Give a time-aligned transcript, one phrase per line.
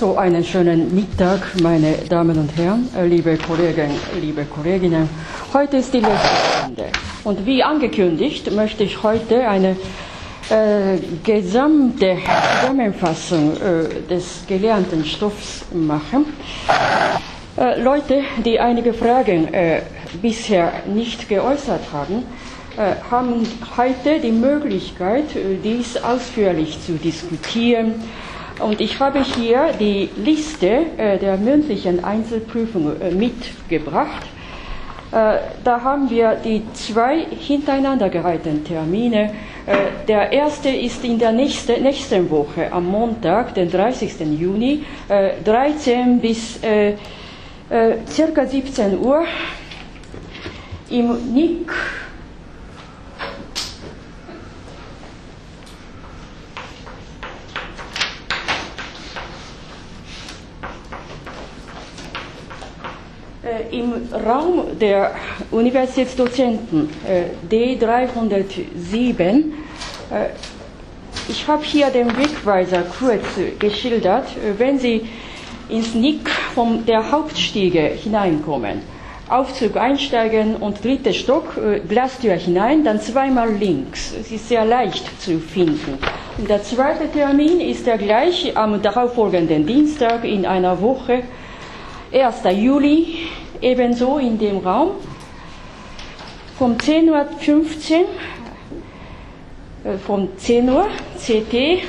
[0.00, 5.06] So einen schönen Mittag, meine Damen und Herren, äh, liebe Kollegen, liebe Kolleginnen.
[5.52, 6.84] Heute ist die letzte Stunde.
[7.22, 9.76] Und wie angekündigt, möchte ich heute eine
[10.48, 12.16] äh, gesamte
[12.62, 16.24] Zusammenfassung äh, des gelernten Stoffs machen.
[17.58, 19.82] Äh, Leute, die einige Fragen äh,
[20.22, 22.22] bisher nicht geäußert haben,
[22.78, 23.46] äh, haben
[23.76, 25.24] heute die Möglichkeit,
[25.62, 27.96] dies ausführlich zu diskutieren
[28.62, 34.26] und ich habe hier die Liste äh, der mündlichen Einzelprüfung äh, mitgebracht.
[35.12, 39.32] Äh, da haben wir die zwei hintereinander gereihten Termine.
[40.08, 44.18] Der erste ist in der nächste, nächsten Woche, am Montag, den 30.
[44.40, 44.84] Juni,
[45.44, 46.58] 13 bis
[48.08, 49.24] circa 17 Uhr
[50.88, 51.70] im NIC
[63.72, 63.92] im
[64.26, 65.12] Raum der
[65.50, 70.26] Universitätsdozenten äh, D307, äh,
[71.28, 73.24] ich habe hier den Wegweiser kurz
[73.58, 74.26] geschildert,
[74.58, 75.02] wenn Sie
[75.68, 78.82] ins Nick von der Hauptstiege hineinkommen,
[79.28, 81.54] Aufzug einsteigen und dritter Stock,
[81.88, 84.12] Glastür hinein, dann zweimal links.
[84.20, 85.98] Es ist sehr leicht zu finden.
[86.38, 91.22] Und der zweite Termin ist der gleich am darauffolgenden Dienstag in einer Woche
[92.12, 92.42] 1.
[92.56, 93.18] Juli,
[93.60, 94.92] ebenso in dem Raum,
[96.58, 97.20] vom 10.15 Uhr,
[99.84, 101.82] äh, vom 10 Uhr CT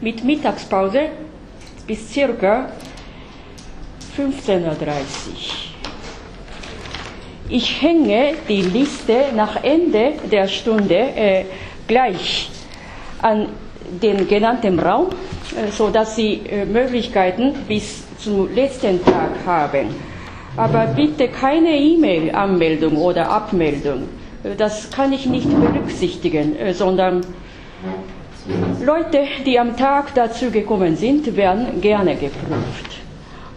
[0.00, 1.08] mit Mittagspause
[1.86, 2.70] bis circa
[4.16, 4.74] 15.30 Uhr.
[7.48, 11.44] Ich hänge die Liste nach Ende der Stunde äh,
[11.86, 12.50] gleich
[13.20, 13.48] an
[14.02, 20.13] den genannten Raum, äh, sodass Sie äh, Möglichkeiten bis zum letzten Tag haben.
[20.56, 24.08] Aber bitte keine E-Mail-Anmeldung oder Abmeldung.
[24.56, 27.22] Das kann ich nicht berücksichtigen, äh, sondern
[28.84, 33.00] Leute, die am Tag dazu gekommen sind, werden gerne geprüft.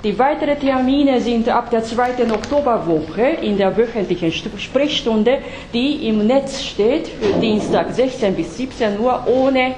[0.04, 5.40] Die weiteren Termine sind ab der zweiten Oktoberwoche in der wöchentlichen Sprechstunde,
[5.74, 7.10] die im Netz steht,
[7.42, 9.76] Dienstag 16 bis 17 Uhr ohne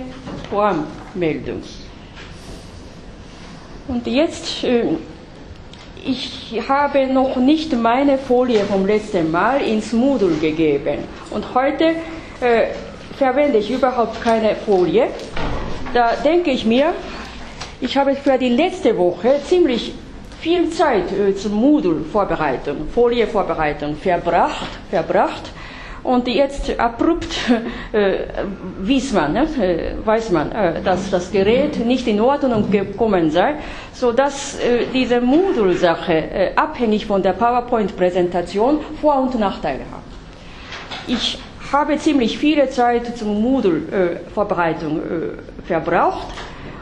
[0.49, 1.63] Vormeldung.
[3.87, 4.83] Und jetzt, äh,
[6.05, 10.99] ich habe noch nicht meine Folie vom letzten Mal ins Moodle gegeben.
[11.31, 11.95] Und heute
[12.41, 12.67] äh,
[13.17, 15.07] verwende ich überhaupt keine Folie.
[15.93, 16.93] Da denke ich mir,
[17.81, 19.93] ich habe für die letzte Woche ziemlich
[20.39, 25.51] viel Zeit äh, zur Moodle-Vorbereitung, Folie-Vorbereitung verbracht, verbracht.
[26.03, 27.27] Und jetzt abrupt
[27.91, 28.19] äh,
[28.81, 33.55] weiß man, ne, äh, weiß man äh, dass das Gerät nicht in Ordnung gekommen sei,
[33.93, 40.03] sodass äh, diese Moodle-Sache äh, abhängig von der PowerPoint-Präsentation Vor- und Nachteile hat.
[41.07, 41.37] Ich
[41.71, 46.27] habe ziemlich viele Zeit zur Moodle-Vorbereitung äh, verbraucht.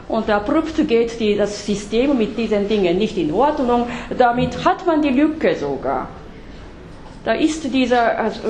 [0.08, 3.86] Und abrupt geht die, das System mit diesen Dingen nicht in Ordnung.
[4.16, 6.08] Damit hat man die Lücke sogar.
[7.24, 8.40] Da ist dieser, also,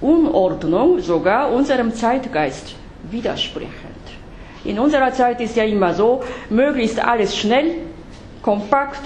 [0.00, 2.74] Unordnung sogar unserem Zeitgeist
[3.10, 3.72] widersprechend.
[4.64, 7.76] In unserer Zeit ist ja immer so, möglichst alles schnell,
[8.42, 9.02] kompakt,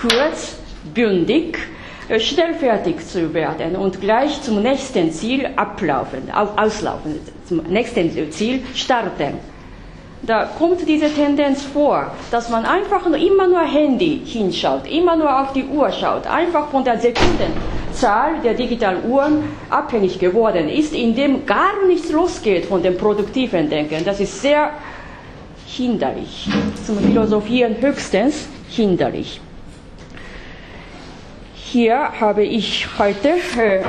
[0.00, 0.58] kurz,
[0.94, 1.58] bündig,
[2.08, 8.62] äh, schnell fertig zu werden und gleich zum nächsten Ziel ablaufen, auslaufen, zum nächsten Ziel
[8.74, 9.34] starten.
[10.22, 15.40] Da kommt diese Tendenz vor, dass man einfach nur immer nur Handy hinschaut, immer nur
[15.40, 17.52] auf die Uhr schaut, einfach von der Sekunden
[17.92, 24.04] Zahl der digitalen Uhren abhängig geworden ist, indem gar nichts losgeht von dem produktiven Denken.
[24.04, 24.70] Das ist sehr
[25.66, 26.48] hinderlich,
[26.84, 29.40] zum Philosophieren höchstens hinderlich.
[31.54, 33.28] Hier habe ich heute
[33.58, 33.82] äh,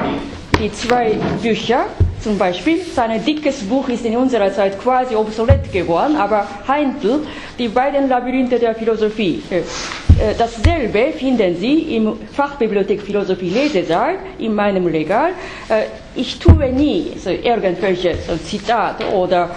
[0.60, 1.86] die zwei Bücher
[2.22, 7.22] zum Beispiel, sein dickes Buch ist in unserer Zeit quasi obsolet geworden, aber Heintel,
[7.58, 9.42] die beiden Labyrinthe der Philosophie.
[9.50, 15.30] Äh, äh, dasselbe finden Sie im Fachbibliothek Philosophie Lesesaal in meinem Regal.
[15.70, 15.84] Äh,
[16.16, 19.50] ich tue nie so irgendwelche so Zitate oder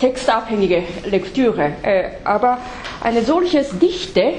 [0.00, 1.72] textabhängige Lektüre,
[2.24, 2.58] aber
[3.02, 4.32] ein solches dichte,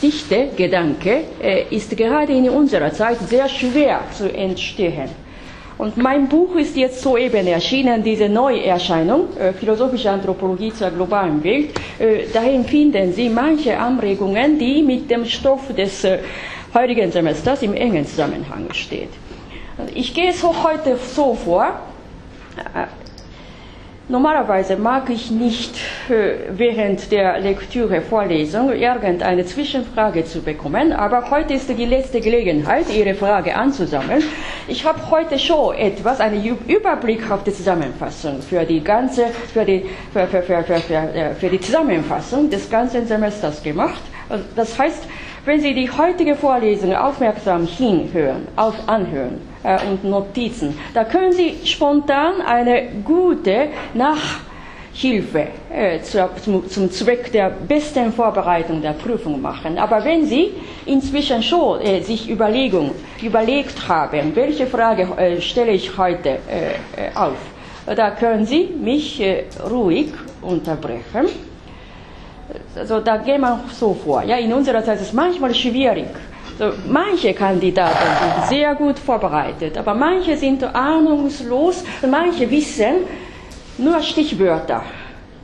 [0.00, 1.24] dichte Gedanke
[1.70, 5.10] ist gerade in unserer Zeit sehr schwer zu entstehen.
[5.80, 11.70] Und mein Buch ist jetzt soeben erschienen, diese Neuerscheinung, äh, Philosophische Anthropologie zur globalen Welt.
[11.98, 16.18] Äh, dahin finden Sie manche Anregungen, die mit dem Stoff des äh,
[16.74, 19.08] heutigen Semesters im engen Zusammenhang stehen.
[19.94, 21.80] Ich gehe so heute so vor.
[24.10, 25.76] Äh, Normalerweise mag ich nicht
[26.08, 32.86] äh, während der Lektüre, Vorlesung irgendeine Zwischenfrage zu bekommen, aber heute ist die letzte Gelegenheit,
[32.94, 34.22] Ihre Frage anzusammeln.
[34.68, 39.84] Ich habe heute schon etwas, einen Überblick auf die Zusammenfassung für die ganze, für die,
[40.12, 44.00] für, für, für, für, für die Zusammenfassung des ganzen Semesters gemacht.
[44.28, 45.08] Also das heißt,
[45.44, 50.78] wenn Sie die heutige Vorlesung aufmerksam hinhören, auf anhören, äh, und Notizen.
[50.94, 58.80] Da können Sie spontan eine gute Nachhilfe äh, zu, zum, zum, Zweck der besten Vorbereitung
[58.82, 59.78] der Prüfung machen.
[59.78, 60.52] Aber wenn Sie
[60.86, 62.92] inzwischen schon äh, sich Überlegung,
[63.22, 67.36] überlegt haben, welche Frage äh, stelle ich heute äh, äh, auf,
[67.86, 69.20] da können Sie mich
[69.68, 70.08] ruhig
[70.42, 71.26] unterbrechen.
[72.76, 74.22] Also da gehen wir so vor.
[74.22, 76.06] Ja, in unserer Zeit ist es manchmal schwierig,
[76.88, 83.06] manche Kandidaten sind sehr gut vorbereitet, aber manche sind ahnungslos manche wissen
[83.78, 84.82] nur Stichwörter.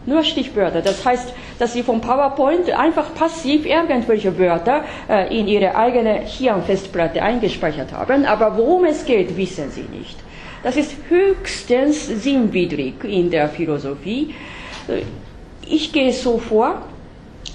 [0.04, 0.82] Nur Stichwörter.
[0.82, 7.22] Das heißt, dass sie vom PowerPoint einfach passiv irgendwelche Wörter äh, in ihre eigene Hirnfestplatte
[7.22, 10.16] eingespeichert haben, aber worum es geht, wissen sie nicht.
[10.62, 14.34] Das ist höchstens sinnwidrig in der Philosophie.
[14.88, 15.02] Äh,
[15.68, 16.82] ich gehe so vor,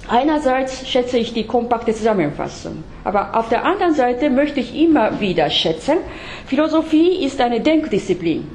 [0.08, 5.48] Einerseits schätze ich die kompakte Zusammenfassung, aber auf der anderen Seite möchte ich immer wieder
[5.48, 5.98] schätzen,
[6.46, 8.48] Philosophie ist eine Denkdisziplin.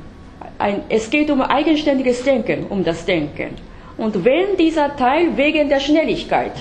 [0.59, 3.55] Ein, es geht um eigenständiges Denken, um das Denken.
[3.97, 6.51] Und wenn dieser Teil wegen der Schnelligkeit,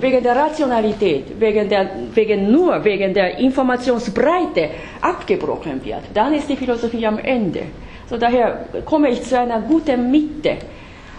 [0.00, 6.56] wegen der Rationalität, wegen, der, wegen nur wegen der Informationsbreite abgebrochen wird, dann ist die
[6.56, 7.62] Philosophie am Ende.
[8.08, 10.56] So daher komme ich zu einer guten Mitte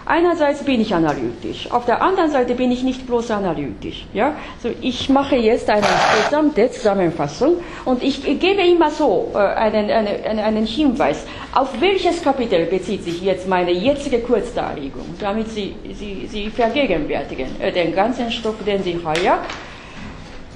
[0.04, 4.04] Einerseits bin ich analytisch, auf der anderen Seite bin ich nicht bloß analytisch.
[4.12, 4.34] Ja?
[4.60, 5.86] So, ich mache jetzt eine
[6.24, 12.66] gesamte Zusammenfassung und ich gebe immer so äh, einen, einen, einen Hinweis, auf welches Kapitel
[12.66, 18.56] bezieht sich jetzt meine jetzige Kurzdarlegung, damit Sie, Sie, Sie vergegenwärtigen äh, den ganzen Stoff,
[18.66, 19.38] den Sie heuer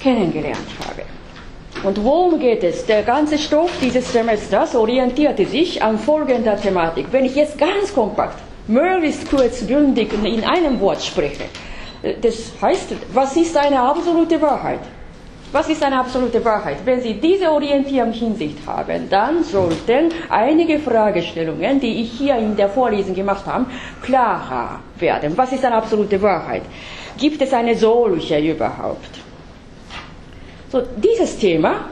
[0.01, 1.07] kennengelernt haben.
[1.83, 2.85] Und worum geht es?
[2.85, 7.05] Der ganze Stoff dieses Semesters orientierte sich an folgender Thematik.
[7.11, 11.45] Wenn ich jetzt ganz kompakt möglichst kurz, bündig in einem Wort spreche.
[12.21, 14.79] Das heißt, was ist eine absolute Wahrheit?
[15.51, 16.77] Was ist eine absolute Wahrheit?
[16.83, 22.67] Wenn Sie diese Orientierung Hinsicht haben, dann sollten einige Fragestellungen, die ich hier in der
[22.67, 23.65] Vorlesung gemacht habe,
[24.03, 25.37] klarer werden.
[25.37, 26.63] Was ist eine absolute Wahrheit?
[27.17, 29.19] Gibt es eine solche überhaupt?
[30.69, 31.85] So, dieses Thema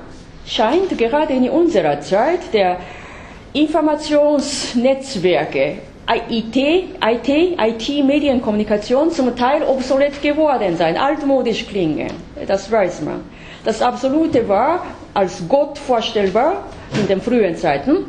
[0.45, 2.77] scheint gerade in unserer Zeit der
[3.53, 12.11] Informationsnetzwerke IT, IT, IT, Medienkommunikation zum Teil obsolet geworden sein, altmodisch klingen.
[12.47, 13.21] Das weiß man.
[13.63, 14.85] Das Absolute war
[15.15, 16.65] als Gott vorstellbar
[16.99, 18.05] in den frühen Zeiten.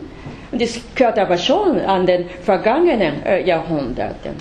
[0.53, 4.35] Und es gehört aber schon an den vergangenen äh, Jahrhunderten.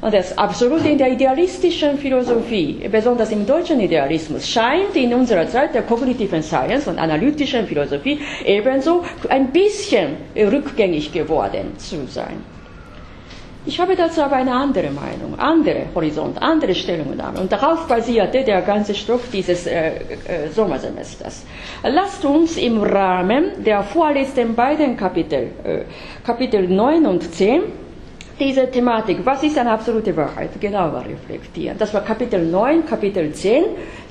[0.00, 5.74] Und das Absolute in der idealistischen Philosophie, besonders im deutschen Idealismus, scheint in unserer Zeit
[5.74, 12.55] der kognitiven Science und analytischen Philosophie ebenso ein bisschen rückgängig geworden zu sein.
[13.68, 17.40] Ich habe dazu aber eine andere Meinung, andere Horizont, andere Stellungnahme.
[17.40, 21.44] Und darauf basierte der ganze Stoff dieses äh, äh, Sommersemesters.
[21.82, 25.80] Lasst uns im Rahmen der vorletzten beiden Kapitel, äh,
[26.24, 27.62] Kapitel 9 und 10,
[28.38, 31.76] diese Thematik, was ist eine absolute Wahrheit, genauer reflektieren.
[31.76, 33.64] Das war Kapitel 9, Kapitel 10.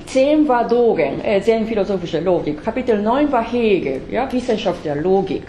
[0.04, 2.62] 10 war Dogen, äh, 10 philosophische Logik.
[2.62, 5.44] Kapitel 9 war Hegel, ja, Wissenschaft der Logik.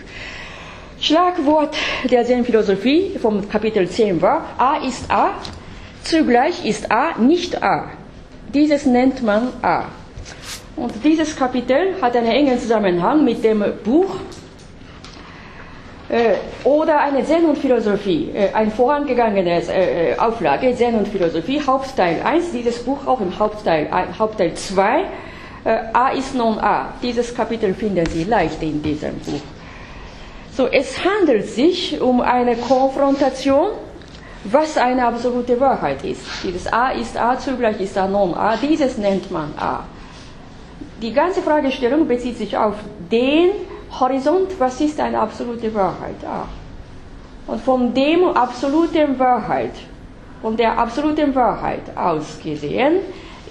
[1.00, 1.76] Schlagwort
[2.10, 5.30] der Zen-Philosophie vom Kapitel 10 war, A ist A,
[6.04, 7.92] zugleich ist A nicht A.
[8.54, 9.86] Dieses nennt man A.
[10.76, 14.16] Und dieses Kapitel hat einen engen Zusammenhang mit dem Buch
[16.10, 21.62] äh, oder eine Zen und Philosophie, äh, ein vorangegangenes äh, äh Auflage, Zen und Philosophie,
[21.66, 23.88] Hauptteil 1, dieses Buch auch im Hauptteil,
[24.18, 25.02] Hauptteil 2,
[25.64, 26.94] äh, A ist non A.
[27.04, 29.57] Dieses Kapitel finden Sie leicht in diesem Buch.
[30.58, 33.68] So, es handelt sich um eine Konfrontation,
[34.44, 36.22] was eine absolute Wahrheit ist.
[36.44, 39.84] Dieses A ist A, zugleich ist A non A, dieses nennt man A.
[41.00, 42.74] Die ganze Fragestellung bezieht sich auf
[43.12, 43.52] den
[44.00, 46.26] Horizont, was ist eine absolute Wahrheit?
[46.26, 46.48] A.
[47.46, 49.76] Und von dem absoluten Wahrheit,
[50.42, 53.02] von der absoluten Wahrheit aus gesehen,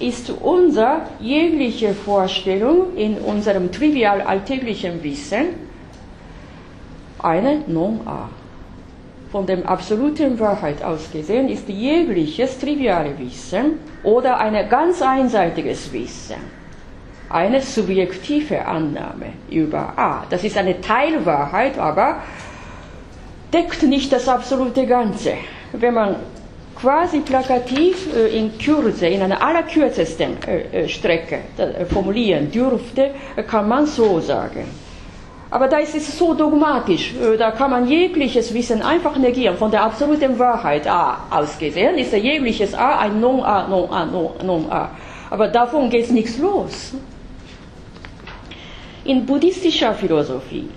[0.01, 5.66] ist unser jegliche Vorstellung in unserem trivial alltäglichen Wissen
[7.23, 8.29] eine Non-A.
[9.33, 16.57] Von der absoluten Wahrheit aus gesehen ist jegliches triviale Wissen oder ein ganz einseitiges Wissen
[17.29, 20.25] eine subjektive Annahme über A.
[20.31, 22.23] Das ist eine Teilwahrheit, aber
[23.53, 25.35] deckt nicht das absolute Ganze.
[25.73, 26.17] Wenn man
[26.77, 31.41] quasi plakativ äh, in Kürze, in einer allerkürzesten äh, äh, Strecke
[31.93, 33.13] formulieren dürfte,
[33.49, 34.65] kann man so sagen.
[35.57, 39.57] Aber da ist es so dogmatisch, da kann man jegliches Wissen einfach negieren.
[39.57, 44.05] Von der absoluten Wahrheit A ausgesehen ist jegliches A ein Non-A, Non-A,
[44.45, 44.91] Non-A.
[45.31, 46.93] Aber davon geht nichts los.
[49.05, 50.69] In buddhistischer Philosophie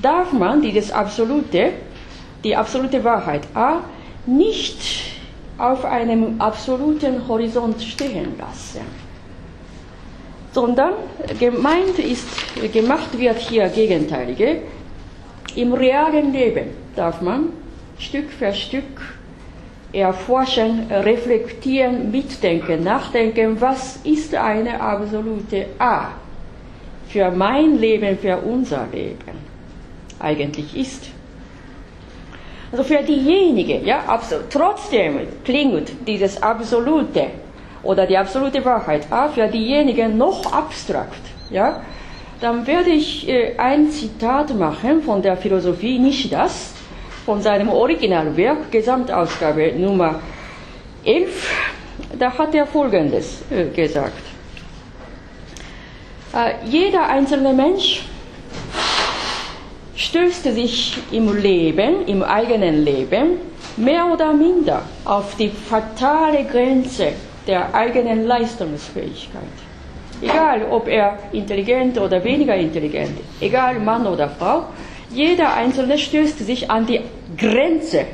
[0.00, 1.72] darf man dieses absolute,
[2.42, 3.80] die absolute Wahrheit A
[4.24, 4.80] nicht
[5.58, 8.80] auf einem absoluten Horizont stehen lassen,
[10.52, 10.94] sondern
[11.38, 12.26] gemeint ist,
[12.72, 14.62] gemacht wird hier Gegenteilige.
[15.56, 17.50] Im realen Leben darf man
[17.98, 19.18] Stück für Stück
[19.92, 26.10] erforschen, reflektieren, mitdenken, nachdenken, was ist eine absolute A
[27.08, 29.50] für mein Leben, für unser Leben
[30.20, 31.10] eigentlich ist.
[32.70, 37.26] Also für diejenigen, ja, trotzdem klingt dieses Absolute
[37.82, 41.20] oder die absolute Wahrheit ah, für diejenigen noch abstrakt,
[41.50, 41.82] ja,
[42.40, 46.72] dann werde ich äh, ein Zitat machen von der Philosophie Nishidas,
[47.26, 50.20] von seinem Originalwerk, Gesamtausgabe Nummer
[51.04, 51.74] 11.
[52.18, 54.22] Da hat er Folgendes äh, gesagt.
[56.34, 58.04] Äh, jeder einzelne Mensch
[59.96, 63.38] stößt sich im Leben, im eigenen Leben,
[63.76, 67.12] mehr oder minder auf die fatale Grenze
[67.46, 69.42] der eigenen Leistungsfähigkeit.
[70.22, 74.64] Egal, ob er intelligent oder weniger intelligent egal Mann oder Frau,
[75.10, 77.00] jeder Einzelne stößt sich an die
[77.36, 78.04] Grenze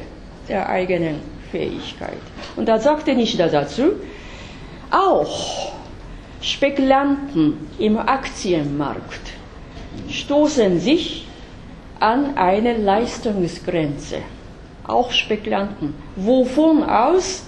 [0.49, 2.19] der eigenen Fähigkeit.
[2.55, 3.93] Und da sagte Nishida dazu,
[4.91, 5.73] auch
[6.41, 9.33] Spekulanten im Aktienmarkt
[10.09, 11.27] stoßen sich
[11.99, 14.19] an eine Leistungsgrenze,
[14.87, 17.46] auch Spekulanten, wovon aus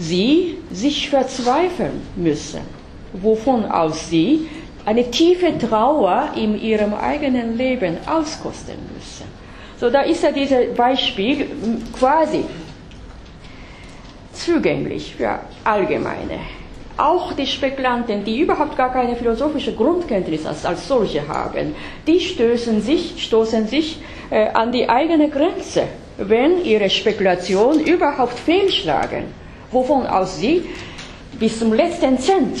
[0.00, 2.60] sie sich verzweifeln müssen,
[3.12, 4.48] wovon aus sie
[4.86, 9.26] eine tiefe Trauer in ihrem eigenen Leben auskosten müssen.
[9.78, 11.46] So, da ist ja dieses Beispiel
[11.98, 12.44] quasi
[14.32, 16.38] zugänglich für Allgemeine
[17.00, 21.74] auch die Spekulanten, die überhaupt gar keine philosophische Grundkenntnis als, als solche haben,
[22.06, 23.98] die stößen sich, stoßen sich
[24.30, 25.84] äh, an die eigene Grenze,
[26.18, 29.24] wenn ihre Spekulationen überhaupt fehlschlagen,
[29.70, 30.62] wovon aus sie
[31.38, 32.60] bis zum letzten Cent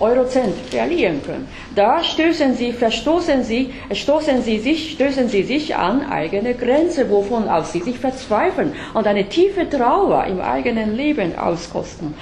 [0.00, 1.46] Eurocent verlieren können.
[1.74, 7.48] Da stößen sie, verstoßen sie, stoßen sie sich, stößen sie sich an eigene Grenze, wovon
[7.48, 12.14] aus sie sich verzweifeln und eine tiefe Trauer im eigenen Leben auskosten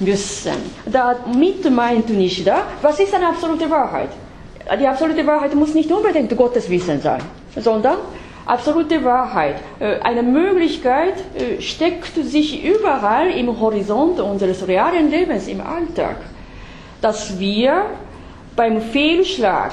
[0.00, 0.52] müssen.
[0.84, 4.10] Damit meint Nishida, was ist eine absolute Wahrheit?
[4.80, 7.22] Die absolute Wahrheit muss nicht unbedingt Gottes Wissen sein,
[7.56, 7.96] sondern
[8.46, 9.56] absolute Wahrheit.
[9.80, 16.16] Äh, eine Möglichkeit äh, steckt sich überall im Horizont unseres realen Lebens, im Alltag,
[17.00, 17.86] dass wir
[18.56, 19.72] beim Fehlschlag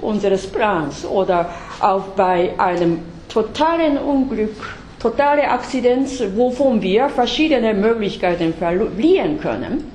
[0.00, 1.50] unseres Plans oder
[1.80, 4.54] auch bei einem totalen Unglück
[4.98, 9.90] totale Akzidenz, wovon wir verschiedene Möglichkeiten verlieren können,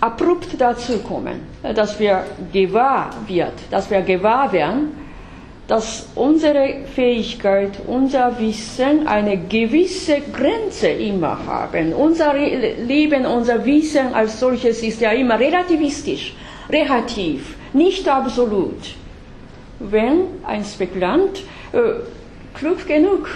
[0.00, 1.40] abrupt dazu kommen,
[1.74, 4.88] dass wir gewahr wird, dass wir gewahr werden,
[5.70, 11.92] dass unsere Fähigkeit, unser Wissen eine gewisse Grenze immer haben.
[11.92, 16.34] Unser Leben, unser Wissen als solches ist ja immer relativistisch,
[16.68, 18.80] relativ, nicht absolut.
[19.78, 21.38] Wenn ein Spekulant
[21.72, 21.78] äh,
[22.52, 23.28] klug genug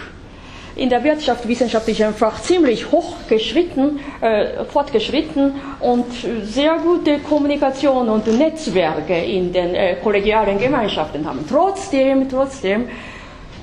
[0.77, 6.07] in der wirtschaftswissenschaftlichen Fach ziemlich hochgeschritten, äh, fortgeschritten und
[6.43, 11.45] sehr gute Kommunikation und Netzwerke in den äh, kollegialen Gemeinschaften haben.
[11.49, 12.89] Trotzdem, trotzdem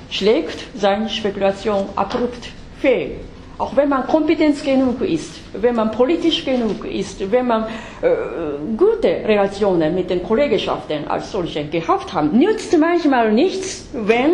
[0.09, 2.49] schlägt seine Spekulation abrupt
[2.79, 3.11] fehl.
[3.57, 7.65] Auch wenn man kompetent genug ist, wenn man politisch genug ist, wenn man
[8.01, 8.09] äh,
[8.75, 14.31] gute Relationen mit den Kollegenschaften als solche gehabt hat, nützt manchmal nichts, wenn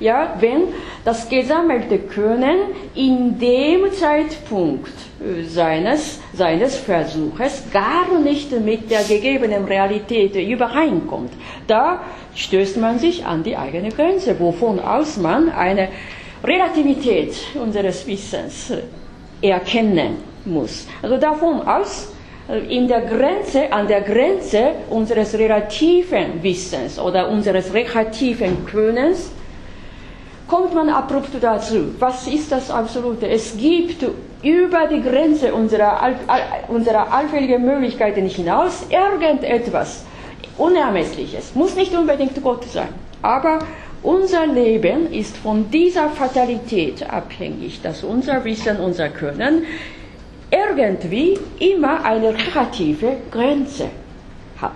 [0.00, 0.68] ja, wenn
[1.04, 2.58] das gesammelte Können
[2.94, 11.32] in dem Zeitpunkt äh, seines, seines Versuches gar nicht mit der gegebenen Realität übereinkommt.
[11.66, 12.00] Da
[12.34, 15.88] stößt man sich an die eigene Grenze, wovon aus man eine
[16.44, 20.86] Relativität unseres Wissens äh, erkennen muss.
[21.02, 22.12] Also davon aus,
[22.48, 29.32] äh, in der Grenze, an der Grenze unseres relativen Wissens oder unseres relativen Könnens
[30.48, 31.94] kommt man abrupt dazu.
[31.98, 33.28] Was ist das Absolute?
[33.28, 34.04] Es gibt
[34.42, 36.14] über die Grenze unserer,
[36.68, 40.04] unserer allfälligen Möglichkeiten hinaus irgendetwas
[40.58, 41.54] Unermessliches.
[41.54, 42.88] Muss nicht unbedingt Gott sein,
[43.22, 43.58] aber
[44.02, 49.64] unser Leben ist von dieser Fatalität abhängig, dass unser Wissen, unser Können
[50.50, 53.88] irgendwie immer eine relative Grenze
[54.60, 54.72] hat.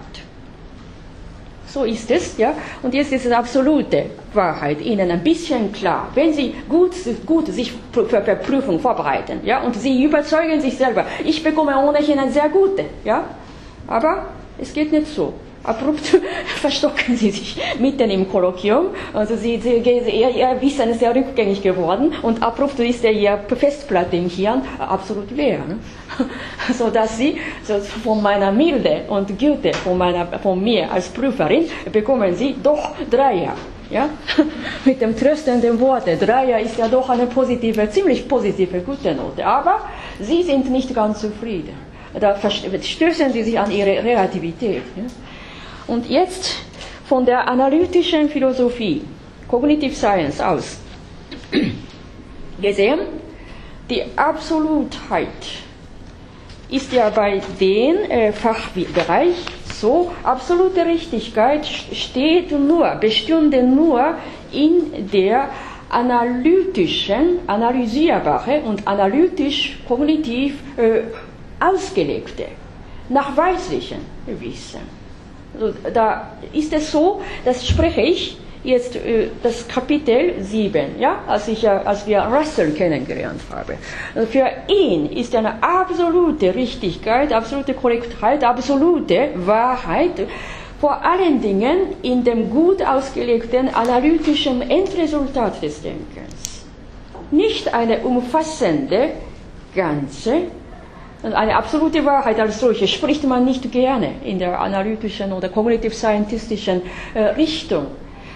[1.72, 2.54] So ist es, ja.
[2.82, 6.08] Und jetzt ist es absolute Wahrheit Ihnen ein bisschen klar.
[6.14, 11.42] Wenn Sie gut, gut sich für, Prüfung vorbereiten, ja, und Sie überzeugen sich selber, ich
[11.42, 13.24] bekomme ohnehin eine sehr gute, ja.
[13.86, 14.26] Aber
[14.58, 16.06] es geht nicht so abrupt
[16.60, 18.86] verstocken sie sich mitten im Kolloquium.
[19.12, 24.16] Also sie, sie, ihr, ihr Wissen ist ja rückgängig geworden und abrupt ist ihr Festplatte
[24.16, 25.58] im Hirn absolut leer.
[25.66, 25.78] Ne?
[26.76, 31.66] So dass sie so von meiner Milde und Güte von, meiner, von mir als Prüferin
[31.92, 33.54] bekommen sie doch Dreier.
[33.90, 34.08] Ja?
[34.84, 36.16] Mit dem tröstenden Worte.
[36.16, 39.44] Dreier ist ja doch eine positive, ziemlich positive gute Note.
[39.44, 39.80] Aber
[40.20, 41.74] sie sind nicht ganz zufrieden.
[42.18, 44.82] Da stößen sie sich an ihre Relativität.
[44.96, 45.02] Ja?
[45.90, 46.54] Und jetzt
[47.04, 49.02] von der analytischen Philosophie,
[49.48, 50.78] Cognitive Science aus
[52.62, 53.00] gesehen,
[53.90, 55.26] die Absolutheit
[56.70, 59.34] ist ja bei dem äh, Fachbereich
[59.80, 64.14] so, absolute Richtigkeit steht nur, bestünde nur
[64.52, 65.48] in der
[65.88, 71.00] analytischen, analysierbare und analytisch kognitiv äh,
[71.58, 72.46] ausgelegte,
[73.08, 73.98] nachweislichen
[74.38, 74.99] Wissen.
[75.60, 81.48] Also, da ist es so, das spreche ich jetzt äh, das Kapitel 7, ja, als,
[81.48, 83.74] ich, als wir Russell kennengelernt haben.
[84.14, 90.26] Also für ihn ist eine absolute Richtigkeit, absolute Korrektheit, absolute Wahrheit
[90.80, 96.64] vor allen Dingen in dem gut ausgelegten analytischen Endresultat des Denkens.
[97.30, 99.10] Nicht eine umfassende
[99.74, 100.44] ganze
[101.22, 106.82] eine absolute Wahrheit als solche spricht man nicht gerne in der analytischen oder kognitiv-scientistischen
[107.14, 107.86] äh, Richtung,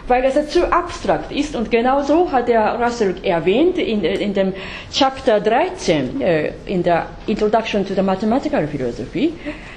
[0.06, 1.56] weil es zu abstrakt ist.
[1.56, 4.52] Und genau so hat der Russell erwähnt in, in dem
[4.92, 9.32] Chapter 13 äh, in der Introduction to the Mathematical Philosophy,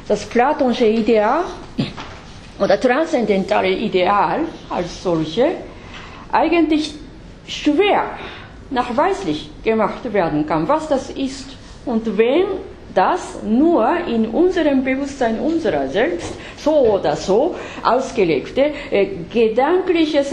[0.08, 1.42] das platonische Ideal
[2.60, 5.48] oder transzendentale Ideal als solche
[6.32, 6.94] eigentlich
[7.48, 8.04] schwer
[8.70, 12.46] nachweislich gemacht werden kann, was das ist und wen
[12.98, 20.32] das nur in unserem Bewusstsein unserer selbst so oder so ausgelegte äh, gedankliches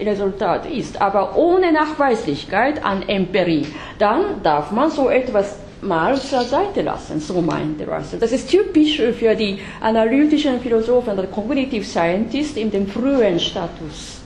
[0.00, 3.66] Resultat ist, aber ohne Nachweislichkeit an Empirie,
[3.98, 8.20] dann darf man so etwas mal zur Seite lassen, so meinte Russell.
[8.20, 14.20] Das ist typisch für die analytischen Philosophen oder Cognitive Scientists in dem frühen Status.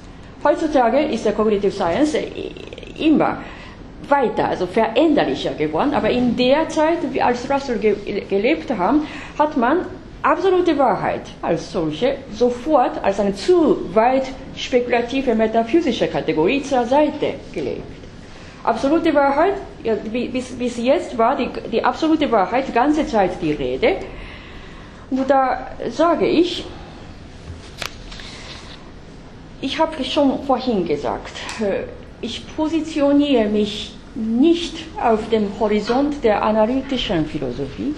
[0.44, 2.14] Heutzutage ist der Cognitive Science
[2.98, 3.38] immer
[4.08, 5.94] weiter, also veränderlicher geworden.
[5.94, 7.96] Aber in der Zeit, als Russell ge
[8.28, 9.06] gelebt haben,
[9.38, 9.86] hat man
[10.22, 17.82] absolute Wahrheit als solche sofort als eine zu weit spekulative metaphysische Kategorie zur Seite gelegt.
[18.64, 23.52] Absolute Wahrheit, ja, bis, bis jetzt war die, die absolute Wahrheit die ganze Zeit die
[23.52, 23.96] Rede.
[25.10, 26.64] Und da sage ich,
[29.60, 31.84] ich habe schon vorhin gesagt, äh,
[32.20, 37.94] ich positioniere mich nicht auf dem Horizont der analytischen Philosophie.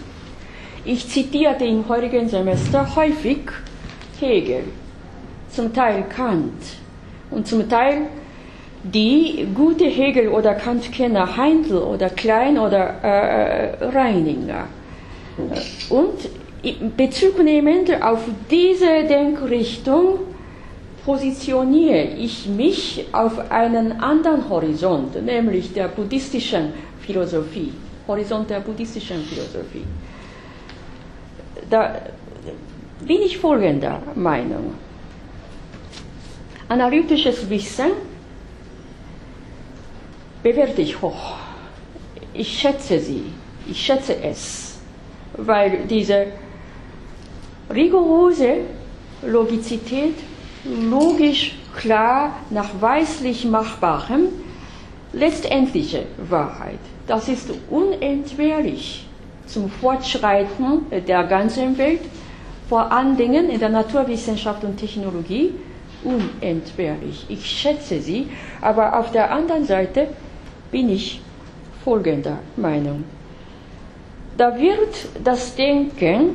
[0.84, 3.38] Ich zitierte im heurigen Semester häufig
[4.18, 4.64] Hegel,
[5.50, 6.62] zum Teil Kant
[7.30, 8.08] und zum Teil
[8.82, 14.66] die gute Hegel- oder Kant-Kenner Heindl oder Klein oder äh, Reininger.
[15.90, 20.20] Und bezugnehmend auf diese Denkrichtung
[21.08, 27.72] positioniere ich mich auf einen anderen Horizont, nämlich der buddhistischen Philosophie,
[28.06, 29.84] Horizont der buddhistischen Philosophie.
[31.70, 32.02] Da
[33.00, 34.74] bin ich folgender Meinung.
[36.68, 37.92] Analytisches Wissen
[40.42, 41.36] bewerte ich hoch.
[42.34, 43.24] Ich schätze sie,
[43.66, 44.78] ich schätze es,
[45.38, 46.26] weil diese
[47.70, 48.56] rigorose
[49.22, 50.16] Logizität
[50.64, 54.28] logisch, klar, nachweislich machbarem
[55.12, 56.78] letztendliche Wahrheit.
[57.06, 59.06] Das ist unentbehrlich
[59.46, 62.00] zum Fortschreiten der ganzen Welt,
[62.68, 65.52] vor allen Dingen in der Naturwissenschaft und Technologie,
[66.04, 67.24] unentbehrlich.
[67.28, 68.28] Ich schätze sie,
[68.60, 70.08] aber auf der anderen Seite
[70.70, 71.20] bin ich
[71.82, 73.04] folgender Meinung.
[74.36, 76.34] Da wird das Denken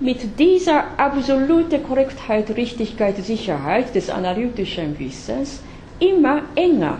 [0.00, 5.60] mit dieser absoluten Korrektheit, Richtigkeit, Sicherheit des analytischen Wissens
[5.98, 6.98] immer enger.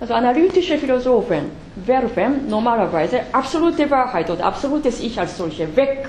[0.00, 1.44] Also analytische Philosophen
[1.76, 6.08] werfen normalerweise absolute Wahrheit oder absolutes Ich als solche weg,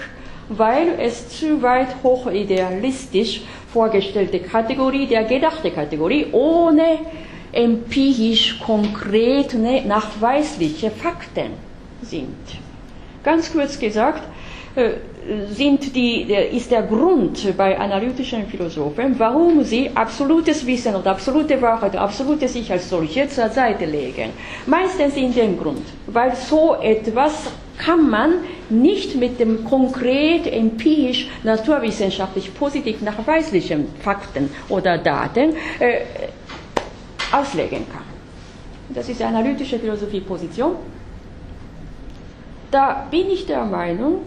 [0.49, 3.41] weil es zu weit hoch idealistisch
[3.71, 6.99] vorgestellte Kategorie der gedachte Kategorie ohne
[7.51, 11.51] empirisch konkret nachweisliche Fakten
[12.01, 12.35] sind.
[13.23, 14.23] Ganz kurz gesagt,
[15.51, 21.95] sind die, ist der Grund bei analytischen Philosophen, warum sie absolutes Wissen oder absolute Wahrheit,
[21.95, 24.31] absolute sich als solche zur Seite legen.
[24.65, 28.33] Meistens in dem Grund, weil so etwas kann man
[28.69, 36.01] nicht mit dem konkret, empirisch, naturwissenschaftlich, positiv nachweislichen Fakten oder Daten äh,
[37.31, 38.03] auslegen kann.
[38.89, 40.75] Das ist analytische Philosophie-Position.
[42.69, 44.19] Da bin ich der Meinung,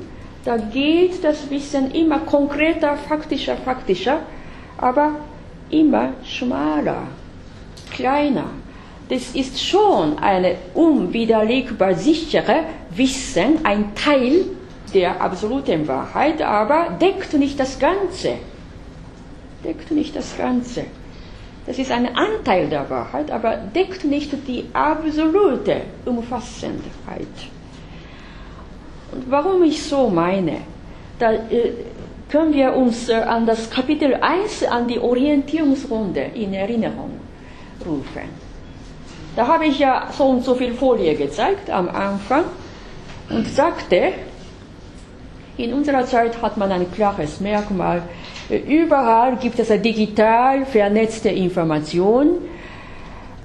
[0.46, 4.20] da geht das Wissen immer konkreter, faktischer, faktischer,
[4.78, 5.16] aber
[5.70, 7.08] immer schmaler,
[7.90, 8.44] kleiner.
[9.08, 14.44] Das ist schon eine unwiderlegbar sichere Wissen, ein Teil
[14.94, 18.34] der absoluten Wahrheit, aber deckt nicht das Ganze.
[19.64, 20.84] Deckt nicht das Ganze.
[21.66, 27.55] Das ist ein Anteil der Wahrheit, aber deckt nicht die absolute Umfassendheit.
[29.28, 30.58] Warum ich so meine,
[31.18, 31.72] da äh,
[32.28, 37.12] können wir uns äh, an das Kapitel 1, an die Orientierungsrunde in Erinnerung
[37.84, 38.28] rufen.
[39.36, 42.44] Da habe ich ja so und so viel Folie gezeigt am Anfang
[43.28, 44.12] und sagte,
[45.58, 48.02] in unserer Zeit hat man ein klares Merkmal.
[48.50, 52.38] Äh, überall gibt es eine digital vernetzte Information,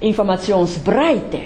[0.00, 1.40] Informationsbreite.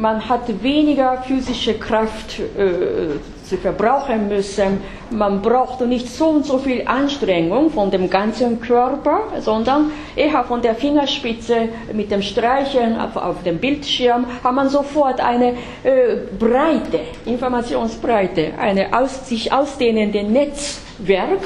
[0.00, 4.80] Man hat weniger physische Kraft äh, zu verbrauchen müssen.
[5.10, 10.62] Man braucht nicht so und so viel Anstrengung von dem ganzen Körper, sondern eher von
[10.62, 15.50] der Fingerspitze mit dem Streichen auf, auf dem Bildschirm hat man sofort eine
[15.82, 21.42] äh, Breite, Informationsbreite, eine aus, sich ausdehnende Netzwerk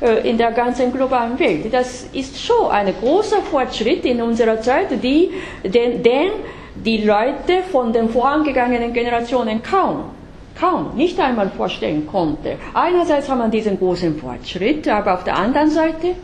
[0.00, 1.72] äh, in der ganzen globalen Welt.
[1.72, 5.30] Das ist schon ein großer Fortschritt in unserer Zeit, die,
[5.62, 6.30] den, den
[6.74, 10.10] die Leute von den vorangegangenen Generationen kaum,
[10.58, 12.56] kaum, nicht einmal vorstellen konnte.
[12.74, 16.14] Einerseits haben wir diesen großen Fortschritt, aber auf der anderen Seite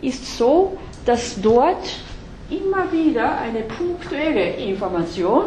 [0.00, 2.00] ist so, dass dort
[2.50, 5.44] immer wieder eine punktuelle Information,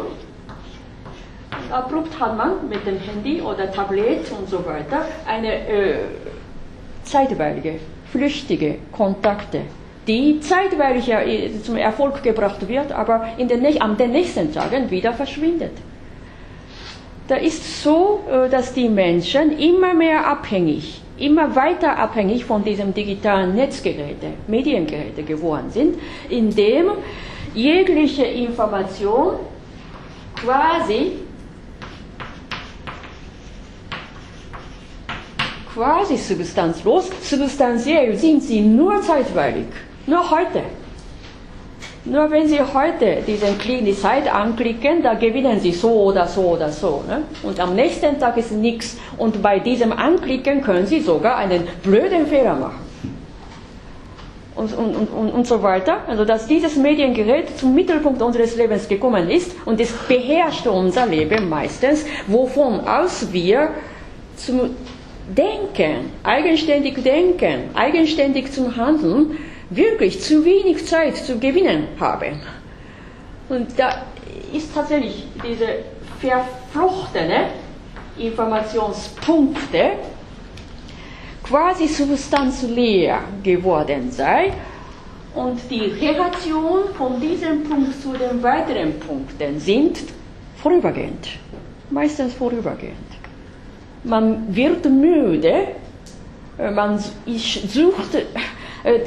[1.70, 5.98] abrupt hat man mit dem Handy oder Tablet und so weiter eine äh,
[7.02, 9.62] zeitweilige, flüchtige Kontakte
[10.06, 11.10] die zeitweilig
[11.62, 15.72] zum Erfolg gebracht wird, aber in den, an den nächsten Tagen wieder verschwindet.
[17.28, 22.92] Da ist so, äh, dass die Menschen immer mehr abhängig, immer weiter abhängig von diesen
[22.92, 26.90] digitalen Netzgeräten, Mediengeräten geworden sind, indem
[27.54, 29.34] jegliche Information
[30.34, 31.12] quasi
[35.72, 39.66] quasi substanzlos, substanziell sind sie nur zeitweilig.
[40.06, 40.62] Nur heute.
[42.04, 46.40] Nur wenn Sie heute diesen Klick, die Seite anklicken, da gewinnen Sie so oder so
[46.40, 47.04] oder so.
[47.06, 47.22] Ne?
[47.44, 48.98] Und am nächsten Tag ist nichts.
[49.18, 52.80] Und bei diesem Anklicken können Sie sogar einen blöden Fehler machen.
[54.56, 55.98] Und, und, und, und so weiter.
[56.08, 61.48] Also, dass dieses Mediengerät zum Mittelpunkt unseres Lebens gekommen ist und es beherrscht unser Leben
[61.48, 63.70] meistens, wovon aus wir
[64.36, 64.70] zum
[65.28, 69.38] Denken, eigenständig denken, eigenständig zum Handeln,
[69.76, 72.40] wirklich zu wenig Zeit zu gewinnen haben.
[73.48, 74.02] Und da
[74.52, 75.66] ist tatsächlich diese
[76.20, 77.48] verflochtene
[78.18, 79.92] Informationspunkte
[81.42, 84.52] quasi substanzleer geworden sei
[85.34, 89.98] und die Relation von diesem Punkt zu den weiteren Punkten sind
[90.56, 91.28] vorübergehend,
[91.90, 92.96] meistens vorübergehend.
[94.04, 95.68] Man wird müde,
[96.74, 98.24] man sucht äh,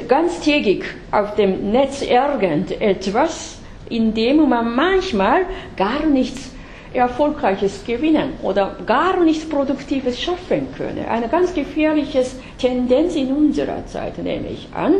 [0.08, 3.58] ganztägig auf dem Netz irgendetwas,
[3.88, 6.50] in dem man manchmal gar nichts
[6.92, 11.08] Erfolgreiches gewinnen oder gar nichts Produktives schaffen könne.
[11.08, 12.24] Eine ganz gefährliche
[12.58, 14.94] Tendenz in unserer Zeit, nehme ich an.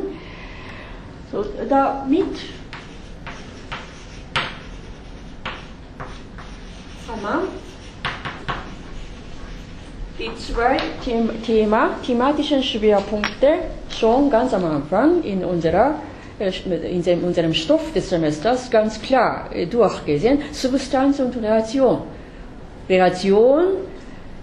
[1.32, 2.26] So, damit
[7.22, 7.65] man
[10.18, 10.78] die zwei
[11.44, 13.58] Thema, thematischen Schwerpunkte
[13.90, 15.96] schon ganz am Anfang in, unserer,
[16.38, 20.40] äh, in unserem Stoff des Semesters ganz klar äh, durchgesehen.
[20.52, 22.02] Substanz und Relation.
[22.88, 23.64] Relation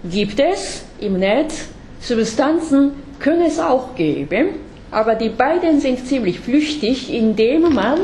[0.04, 1.68] gibt es im Netz,
[2.00, 4.48] Substanzen können es auch geben,
[4.90, 8.00] aber die beiden sind ziemlich flüchtig, indem man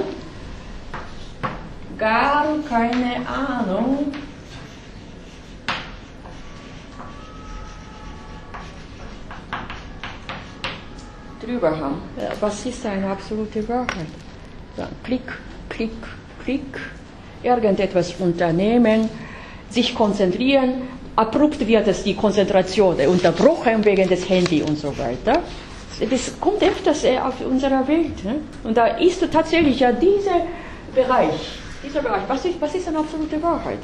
[1.98, 4.06] gar keine Ahnung
[11.42, 12.02] drüber haben.
[12.40, 14.06] Was ist eine absolute Wahrheit?
[15.02, 15.22] Klick,
[15.68, 15.90] Klick,
[16.44, 16.78] Klick,
[17.42, 19.08] irgendetwas unternehmen,
[19.68, 20.82] sich konzentrieren,
[21.16, 25.42] abrupt wird es die Konzentration unterbrochen wegen des Handys und so weiter.
[26.08, 28.24] Das kommt öfters auf unserer Welt.
[28.24, 28.36] Ne?
[28.64, 30.46] Und da ist tatsächlich ja dieser
[30.94, 33.78] Bereich, dieser Bereich, was ist, was ist eine absolute Wahrheit?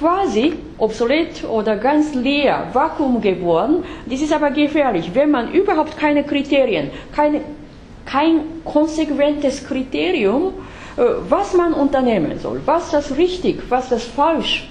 [0.00, 3.84] Quasi obsolet oder ganz leer, Vakuum geworden.
[4.06, 7.42] Das ist aber gefährlich, wenn man überhaupt keine Kriterien, keine,
[8.06, 10.54] kein konsequentes Kriterium,
[10.96, 14.70] äh, was man unternehmen soll, was das richtig, was das falsch,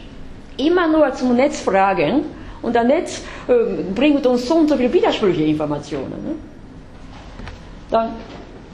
[0.57, 2.25] immer nur zum Netz fragen
[2.63, 6.23] und das Netz äh, bringt uns so und so viele widersprüchliche Informationen.
[6.25, 6.35] Ne?
[7.91, 8.13] Dann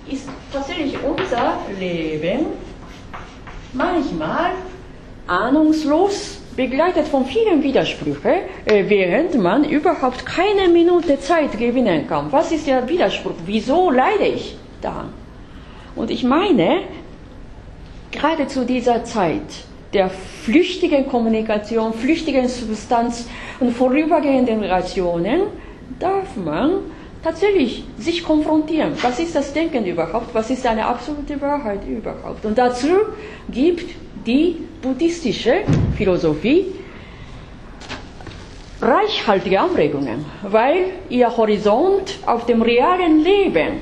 [0.09, 2.45] ist tatsächlich unser Leben
[3.73, 4.51] manchmal
[5.27, 8.31] ahnungslos begleitet von vielen Widersprüchen,
[8.65, 12.31] äh, während man überhaupt keine Minute Zeit gewinnen kann.
[12.31, 13.33] Was ist der Widerspruch?
[13.45, 15.09] Wieso leide ich daran?
[15.95, 16.81] Und ich meine,
[18.11, 23.27] gerade zu dieser Zeit der flüchtigen Kommunikation, flüchtigen Substanz
[23.59, 25.41] und vorübergehenden Relationen
[25.99, 26.79] darf man
[27.23, 28.91] tatsächlich sich konfrontieren.
[29.01, 30.33] Was ist das Denken überhaupt?
[30.33, 32.45] Was ist eine absolute Wahrheit überhaupt?
[32.45, 32.89] Und dazu
[33.49, 33.89] gibt
[34.25, 35.63] die buddhistische
[35.95, 36.65] Philosophie
[38.81, 43.81] reichhaltige Anregungen, weil ihr Horizont auf dem realen Leben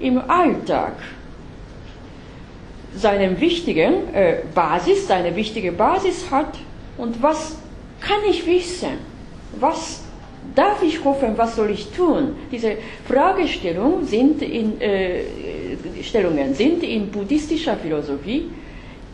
[0.00, 0.94] im Alltag
[2.94, 6.58] seine wichtigen äh, Basis, seine wichtige Basis hat.
[6.98, 7.56] Und was
[8.00, 8.98] kann ich wissen?
[9.58, 10.02] Was
[10.54, 11.32] darf ich hoffen?
[11.36, 12.36] Was soll ich tun?
[12.50, 12.76] Diese
[13.08, 15.22] Fragestellungen sind in, äh,
[16.02, 18.50] Stellungen sind in buddhistischer Philosophie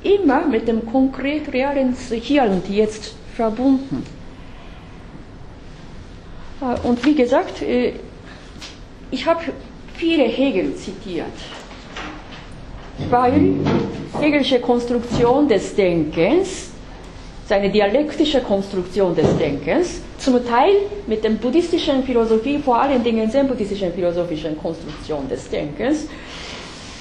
[0.02, 4.04] immer mit dem konkret realen Hier und Jetzt verbunden.
[6.60, 7.94] Äh, und wie gesagt, äh,
[9.10, 9.40] ich habe
[9.96, 11.26] viele Hegel zitiert
[13.10, 13.54] weil
[14.20, 16.70] Hegelsche Konstruktion des Denkens,
[17.46, 20.72] seine dialektische Konstruktion des Denkens, zum Teil
[21.06, 26.08] mit der buddhistischen Philosophie, vor allen Dingen zen-buddhistischen philosophischen Konstruktion des Denkens,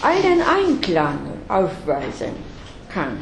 [0.02, 2.47] einen Einklang aufweisen
[2.98, 3.18] kann.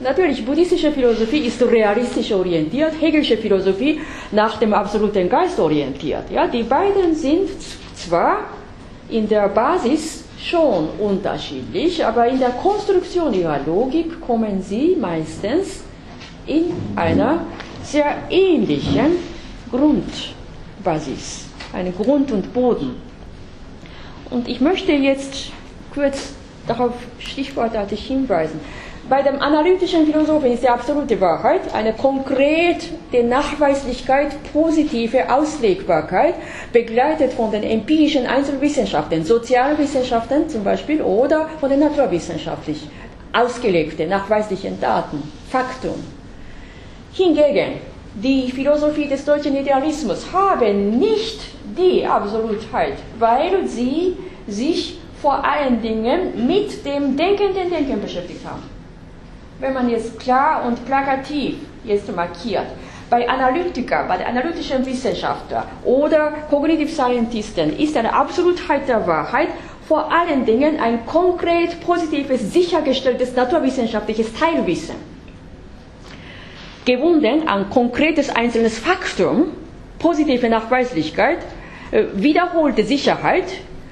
[0.00, 6.30] Natürlich, buddhistische Philosophie ist realistisch orientiert, Hegelsche Philosophie nach dem absoluten Geist orientiert.
[6.30, 7.48] Ja, die beiden sind
[7.94, 8.34] zwar
[9.08, 15.82] in der Basis schon unterschiedlich, aber in der Konstruktion ihrer Logik kommen sie meistens
[16.46, 16.64] in
[16.94, 17.46] einer
[17.82, 19.16] sehr ähnlichen
[19.70, 22.96] Grundbasis, einen Grund und Boden.
[24.30, 25.52] Und ich möchte jetzt
[25.94, 26.34] kurz
[26.66, 28.60] darauf stichwortartig hinweisen.
[29.08, 36.34] Bei dem analytischen Philosophen ist die absolute Wahrheit eine konkrete Nachweislichkeit, positive Auslegbarkeit,
[36.72, 42.88] begleitet von den empirischen Einzelwissenschaften, Sozialwissenschaften zum Beispiel oder von den naturwissenschaftlich
[43.32, 46.02] ausgelegten, nachweislichen Daten, Faktum.
[47.12, 47.74] Hingegen,
[48.16, 51.38] die Philosophie des deutschen Idealismus haben nicht
[51.78, 54.16] die Absolutheit, weil sie
[54.48, 58.62] sich vor allen Dingen mit dem denkenden Denken beschäftigt haben
[59.60, 62.66] wenn man jetzt klar und plakativ jetzt markiert,
[63.08, 69.48] bei Analytiker, bei den analytischen Wissenschaftlern oder Cognitive Scientisten ist eine Absolutheit der Wahrheit
[69.86, 74.96] vor allen Dingen ein konkret positives, sichergestelltes naturwissenschaftliches Teilwissen.
[76.84, 79.52] Gewunden an konkretes einzelnes Faktum,
[80.00, 81.38] positive Nachweislichkeit,
[81.92, 83.44] äh, wiederholte Sicherheit,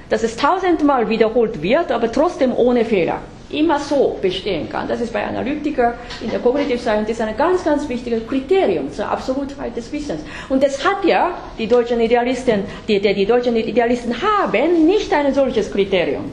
[0.09, 4.89] dass es tausendmal wiederholt wird, aber trotzdem ohne Fehler immer so bestehen kann.
[4.89, 9.77] Das ist bei Analytiker in der Cognitive Science ein ganz, ganz wichtiges Kriterium zur Absolutheit
[9.77, 10.23] des Wissens.
[10.49, 15.33] Und das hat ja die deutschen Idealisten, die, die, die deutschen Idealisten haben nicht ein
[15.33, 16.33] solches Kriterium.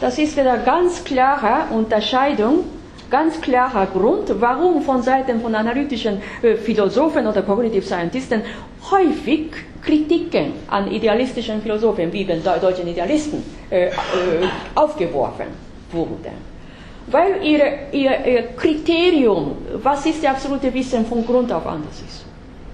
[0.00, 2.64] Das ist eine ganz klare Unterscheidung,
[3.10, 8.42] ganz klarer Grund, warum von Seiten von analytischen äh, Philosophen oder Cognitive Scientisten
[8.90, 9.50] häufig
[9.82, 13.90] Kritiken an idealistischen Philosophen wie den deutschen Idealisten äh, äh,
[14.74, 15.46] aufgeworfen
[15.92, 16.30] wurde.
[17.06, 22.24] Weil ihr, ihr, ihr Kriterium, was ist der absolute Wissen von Grund auf anders ist.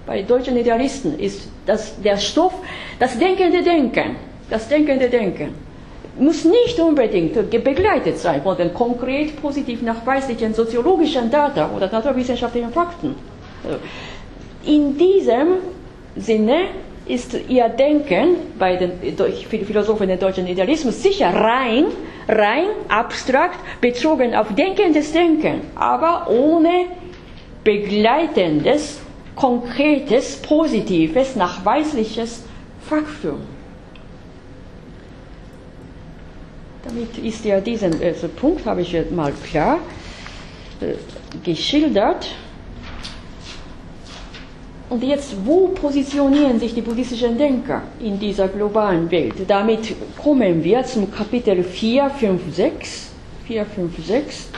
[0.07, 2.55] Bei deutschen Idealisten ist das, der Stoff,
[2.99, 4.17] das denkende Denken,
[4.49, 5.55] das denkende Denken,
[6.19, 13.15] muss nicht unbedingt begleitet sein von den konkret positiv nachweislichen soziologischen Daten oder naturwissenschaftlichen Fakten.
[14.65, 15.49] In diesem
[16.17, 16.67] Sinne
[17.07, 18.93] ist ihr Denken bei den
[19.67, 21.87] Philosophen des deutschen Idealismus sicher rein,
[22.29, 26.87] rein abstrakt, bezogen auf denkendes Denken, aber ohne
[27.65, 29.01] begleitendes,
[29.35, 32.45] konkretes, positives, nachweisliches
[32.83, 33.41] Faktum.
[36.83, 39.79] Damit ist ja diesen also Punkt, habe ich jetzt mal klar
[40.81, 40.95] äh,
[41.45, 42.27] geschildert.
[44.89, 49.35] Und jetzt, wo positionieren sich die buddhistischen Denker in dieser globalen Welt?
[49.47, 53.11] Damit kommen wir zum Kapitel 4, 5, 6.
[53.47, 54.49] 4, 5, 6.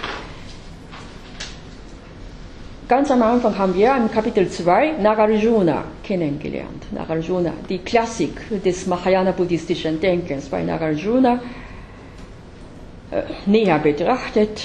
[2.88, 6.84] Ganz am Anfang haben wir im Kapitel 2 Nagarjuna kennengelernt.
[6.92, 8.32] Nagarjuna, die Klassik
[8.64, 11.40] des Mahayana-buddhistischen Denkens bei Nagarjuna
[13.46, 14.62] näher betrachtet.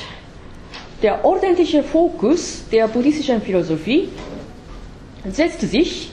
[1.02, 4.10] Der ordentliche Fokus der buddhistischen Philosophie
[5.30, 6.12] setzt sich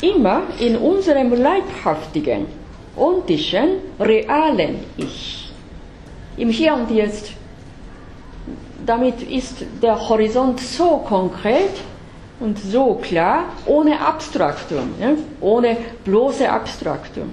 [0.00, 2.46] immer in unserem leibhaftigen,
[2.96, 5.50] ontischen, realen Ich.
[6.36, 7.32] Im Hier und Jetzt.
[8.84, 11.70] Damit ist der Horizont so konkret
[12.40, 14.90] und so klar, ohne Abstraktum,
[15.40, 17.30] ohne bloße Abstraktum.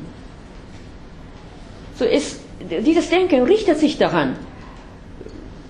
[1.97, 4.35] So ist, dieses Denken richtet sich daran.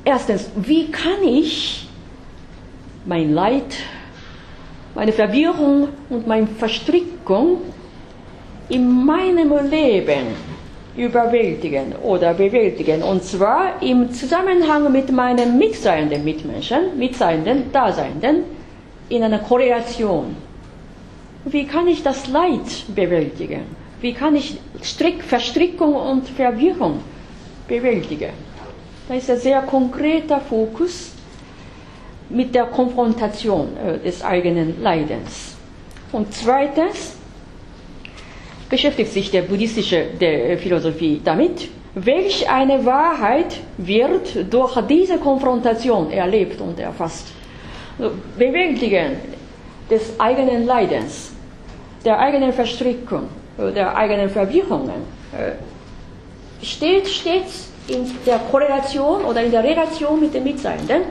[0.05, 1.87] Erstens, wie kann ich
[3.05, 3.75] mein Leid
[4.95, 7.61] meine Verwirrung und meine Verstrickung
[8.69, 10.27] in meinem Leben
[10.95, 13.03] überwältigen oder bewältigen.
[13.03, 18.43] Und zwar im Zusammenhang mit meinen mitseienden Mitmenschen, mitseienden, Daseinden,
[19.07, 20.35] in einer Korrelation.
[21.45, 23.61] Wie kann ich das Leid bewältigen?
[24.01, 27.01] Wie kann ich Strick, Verstrickung und Verwirrung
[27.67, 28.31] bewältigen?
[29.07, 31.11] Da ist ein sehr konkreter Fokus
[32.29, 35.55] mit der Konfrontation äh, des eigenen Leidens.
[36.11, 37.15] Und zweitens
[38.69, 46.61] beschäftigt sich der buddhistische der Philosophie damit, welch eine Wahrheit wird durch diese Konfrontation erlebt
[46.61, 47.27] und erfasst.
[48.37, 49.17] Bewältigen
[49.89, 51.31] des eigenen Leidens,
[52.05, 53.27] der eigenen Verstrickung,
[53.67, 60.43] der eigenen Verwirrungen äh, steht stets in der Korrelation oder in der Relation mit dem
[60.43, 61.03] Mitseienden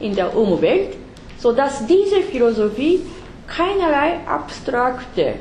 [0.00, 0.96] in der Umwelt,
[1.38, 3.00] sodass diese Philosophie
[3.46, 5.34] keinerlei abstrakte,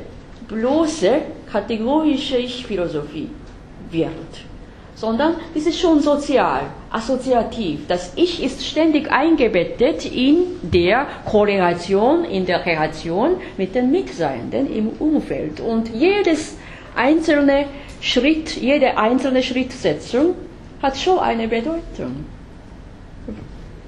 [0.48, 1.22] bloße,
[1.52, 3.30] kategorische Ich-Philosophie
[3.90, 4.12] wird,
[5.04, 7.82] sondern es ist schon sozial, assoziativ.
[7.90, 14.88] Das Ich ist ständig eingebettet in der Korrelation, in der Relation mit den Mitseienden im
[15.00, 15.60] Umfeld.
[15.60, 16.56] Und jedes
[16.96, 17.66] einzelne
[18.00, 20.36] Schritt, jede einzelne Schrittsetzung
[20.82, 22.26] hat schon eine Bedeutung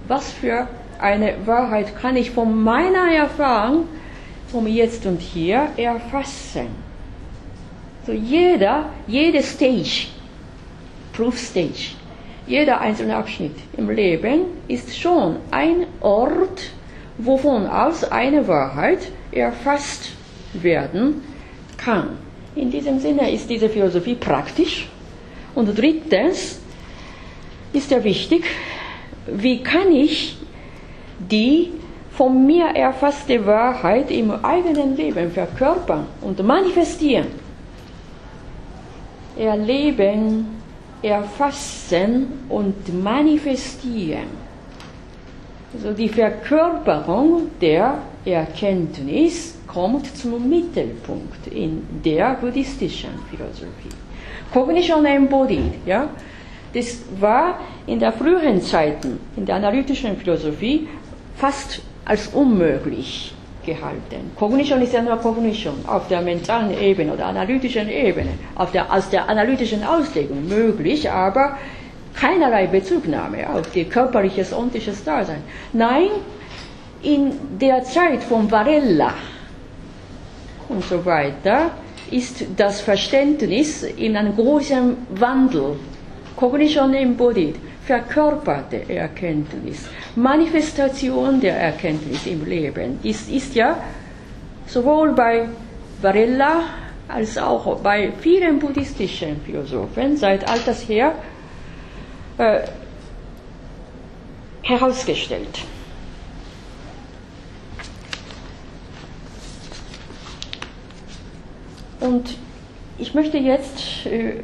[0.07, 0.67] was für
[0.99, 3.87] eine Wahrheit kann ich von meiner Erfahrung
[4.47, 6.67] vom Jetzt und Hier erfassen.
[8.05, 10.07] So jeder, jede Stage,
[11.15, 11.95] Proof Stage,
[12.47, 16.71] jeder einzelne Abschnitt im Leben ist schon ein Ort,
[17.17, 18.99] wovon aus eine Wahrheit
[19.31, 20.11] erfasst
[20.53, 21.23] werden
[21.77, 22.17] kann.
[22.55, 24.87] In diesem Sinne ist diese Philosophie praktisch.
[25.55, 26.59] Und drittens
[27.73, 28.43] ist ja wichtig,
[29.27, 30.37] wie kann ich
[31.19, 31.71] die
[32.11, 37.27] von mir erfasste Wahrheit im eigenen Leben verkörpern und manifestieren?
[39.37, 40.47] Erleben,
[41.01, 44.45] erfassen und manifestieren.
[45.73, 53.89] Also die Verkörperung der Erkenntnis kommt zum Mittelpunkt in der buddhistischen Philosophie.
[54.53, 56.07] Cognition embodied, ja,
[56.73, 60.87] das war in der früheren Zeiten, in der analytischen Philosophie,
[61.35, 63.33] fast als unmöglich
[63.65, 64.31] gehalten.
[64.35, 69.09] Cognition ist ja nur Cognition auf der mentalen Ebene oder analytischen Ebene, auf der, aus
[69.09, 71.57] der analytischen Auslegung möglich, aber
[72.15, 74.73] keinerlei Bezugnahme auf die körperliches und
[75.05, 75.43] Dasein.
[75.73, 76.09] Nein,
[77.01, 79.13] in der Zeit von Varela
[80.69, 81.71] und so weiter
[82.11, 85.77] ist das Verständnis in einem großen Wandel
[86.35, 92.99] Cognition embodied, verkörperte Erkenntnis, Manifestation der Erkenntnis im Leben.
[93.03, 93.77] Dies ist ja
[94.65, 95.47] sowohl bei
[96.01, 96.61] Varela
[97.07, 101.13] als auch bei vielen buddhistischen Philosophen seit alters her
[102.39, 102.61] äh,
[104.63, 105.59] herausgestellt.
[111.99, 112.35] Und
[112.97, 114.41] ich möchte jetzt äh,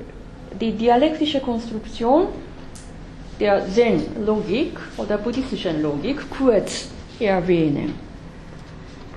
[0.59, 2.27] die dialektische Konstruktion
[3.41, 6.89] der Zen-Logik oder buddhistischen Logik kurz
[7.19, 7.95] erwähnen.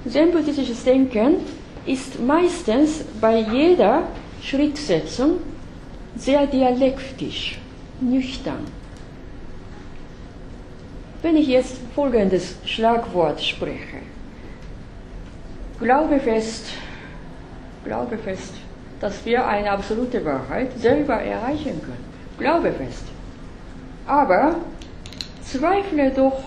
[0.08, 1.36] Zen-buddhistisches Denken
[1.84, 4.04] ist meistens bei jeder
[4.42, 5.40] Schrittsetzung
[6.16, 7.58] sehr dialektisch,
[8.00, 8.64] nüchtern.
[11.20, 13.98] Wenn ich jetzt folgendes Schlagwort spreche,
[15.80, 16.68] glaube fest,
[17.84, 18.54] glaube fest,
[19.00, 22.04] dass wir eine absolute Wahrheit selber erreichen können.
[22.38, 23.13] Glaube fest.
[24.06, 24.56] Aber
[25.42, 26.42] zweifle doch,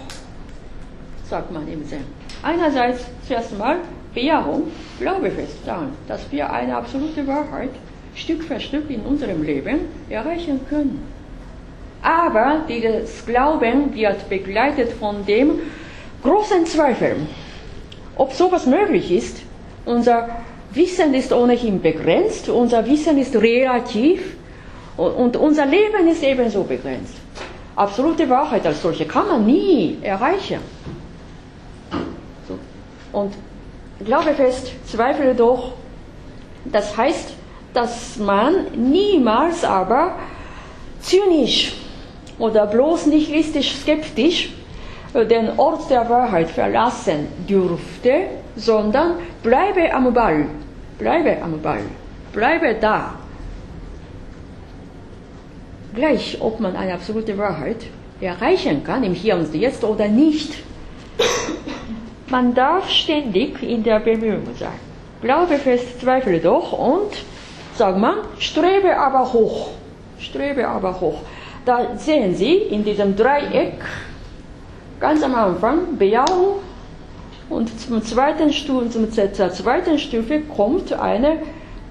[1.28, 2.06] sagt man im Zen.
[2.44, 3.78] Einerseits zuerst einmal
[4.14, 4.64] Bejahung,
[5.00, 7.72] glaube fest daran, dass wir eine absolute Wahrheit
[8.16, 9.80] Stück für Stück in unserem Leben
[10.10, 11.04] erreichen können.
[12.02, 15.60] Aber dieses Glauben wird begleitet von dem
[16.24, 17.16] großen Zweifel,
[18.16, 19.42] ob sowas möglich ist.
[19.86, 20.30] Unser
[20.74, 24.36] Wissen ist ohnehin begrenzt, unser Wissen ist relativ
[24.96, 27.16] und unser Leben ist ebenso begrenzt.
[27.78, 30.62] Absolute Wahrheit als solche kann man nie erreichen.
[33.14, 33.34] Und
[34.04, 35.74] glaube fest, zweifle doch,
[36.66, 37.34] das heißt,
[37.76, 40.16] dass man niemals aber
[41.02, 41.74] zynisch
[42.40, 44.50] oder bloß nihilistisch skeptisch
[45.14, 50.48] den Ort der Wahrheit verlassen dürfte, sondern bleibe am Ball,
[50.98, 51.84] bleibe am Ball,
[52.34, 53.14] bleibe da.
[55.98, 57.78] Gleich, ob man eine absolute Wahrheit
[58.22, 60.54] erreichen kann, im Hier und Jetzt oder nicht.
[62.30, 64.80] Man darf ständig in der Bemühung sein.
[65.24, 67.14] Glaube fest, zweifle doch und,
[67.76, 69.70] sagt man, strebe aber hoch.
[70.20, 71.18] Strebe aber hoch.
[71.66, 73.82] Da sehen Sie in diesem Dreieck
[75.00, 76.60] ganz am Anfang Bejahung
[77.50, 81.40] und zum zweiten Stufe, zum, zur zweiten Stufe kommt eine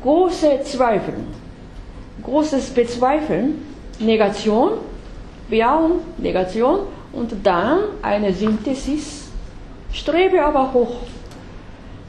[0.05, 1.15] große Zweifel.
[2.23, 4.73] Großes Bezweifeln, Negation,
[5.49, 6.81] Bejahung, Negation
[7.13, 9.29] und dann eine Synthesis,
[9.93, 10.97] strebe aber hoch.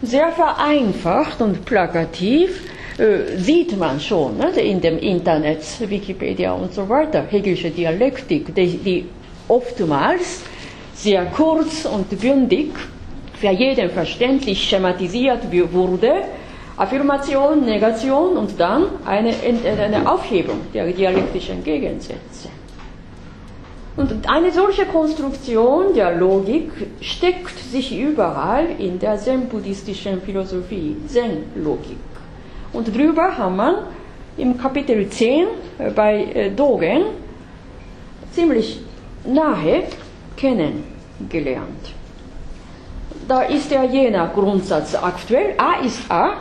[0.01, 2.61] Sehr vereinfacht und plakativ
[2.99, 8.77] äh, sieht man schon ne, in dem Internet, Wikipedia und so weiter, Hegelische Dialektik, die,
[8.77, 9.05] die
[9.47, 10.43] oftmals
[10.93, 12.71] sehr kurz und bündig
[13.39, 16.11] für jeden verständlich schematisiert wurde,
[16.77, 22.49] Affirmation, Negation und dann eine, eine Aufhebung der dialektischen Gegensätze.
[23.95, 26.71] Und eine solche Konstruktion der Logik
[27.01, 31.97] steckt sich überall in der zen-buddhistischen Philosophie, Zen-Logik.
[32.73, 33.87] Und drüber haben wir
[34.37, 35.47] im Kapitel 10
[35.79, 37.05] äh, bei äh, Dogen
[38.31, 38.79] ziemlich
[39.25, 39.83] nahe
[40.35, 41.93] kennengelernt.
[43.27, 46.35] Da ist ja jener Grundsatz aktuell, A ist A.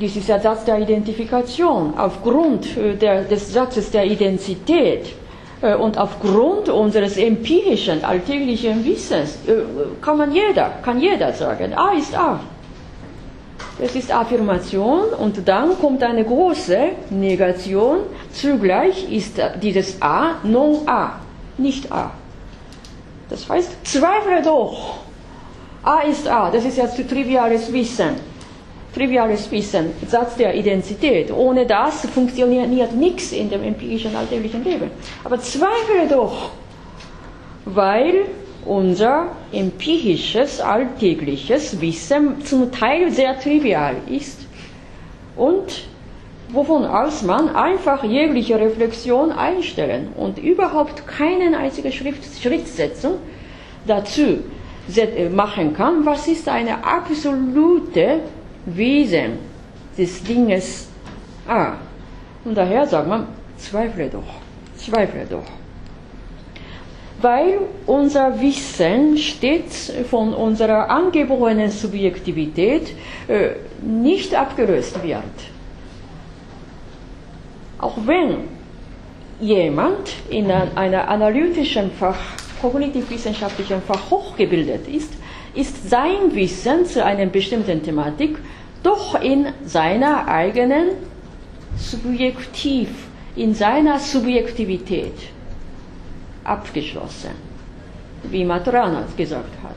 [0.00, 1.94] Dies ist der Satz der Identifikation.
[1.96, 5.14] Aufgrund äh, der, des Satzes der Identität
[5.80, 9.38] und aufgrund unseres empirischen, alltäglichen Wissens
[10.02, 12.38] kann man jeder, kann jeder sagen, A ist A.
[13.80, 16.78] Das ist Affirmation und dann kommt eine große
[17.10, 18.00] Negation.
[18.32, 21.14] Zugleich ist dieses A non A,
[21.58, 22.10] nicht A.
[23.28, 24.98] Das heißt, zweifle doch.
[25.82, 28.33] A ist A, das ist jetzt triviales Wissen.
[28.94, 31.32] Triviales Wissen, Satz der Identität.
[31.32, 34.90] Ohne das funktioniert nichts in dem empirischen alltäglichen Leben.
[35.24, 36.50] Aber zweifle doch,
[37.64, 38.26] weil
[38.64, 44.46] unser empirisches, alltägliches Wissen zum Teil sehr trivial ist
[45.36, 45.84] und
[46.50, 53.14] wovon aus man einfach jegliche Reflexion einstellen und überhaupt keine einzige Schrift, Schriftsetzung
[53.86, 54.38] dazu
[55.32, 58.20] machen kann, was ist eine absolute
[58.66, 59.38] Wesen
[59.96, 60.88] des Dinges
[61.46, 61.74] A.
[62.44, 64.40] Und daher sagt man, zweifle doch,
[64.76, 65.44] zweifle doch
[67.24, 72.88] weil unser Wissen stets von unserer angeborenen Subjektivität
[73.28, 73.52] äh,
[73.82, 75.22] nicht abgelöst wird.
[77.78, 78.48] Auch wenn
[79.40, 82.18] jemand in einer analytischen Fach,
[82.60, 85.12] kognitivwissenschaftlichen Fach hochgebildet ist,
[85.54, 88.36] ist sein Wissen zu einer bestimmten Thematik
[88.84, 90.90] doch in seiner eigenen
[91.76, 92.88] Subjektiv,
[93.34, 95.14] in seiner Subjektivität
[96.44, 97.30] abgeschlossen,
[98.30, 99.76] wie Maturana gesagt hat.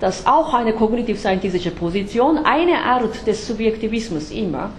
[0.00, 4.70] Dass auch eine kognitiv-scientistische Position eine Art des Subjektivismus immer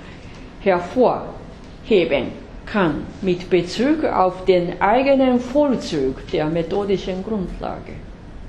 [0.62, 2.32] hervorheben
[2.66, 7.94] kann mit Bezug auf den eigenen Vollzug der methodischen Grundlage.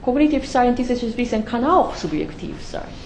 [0.02, 3.03] Kognitiv-scientistisches Wissen kann auch subjektiv sein.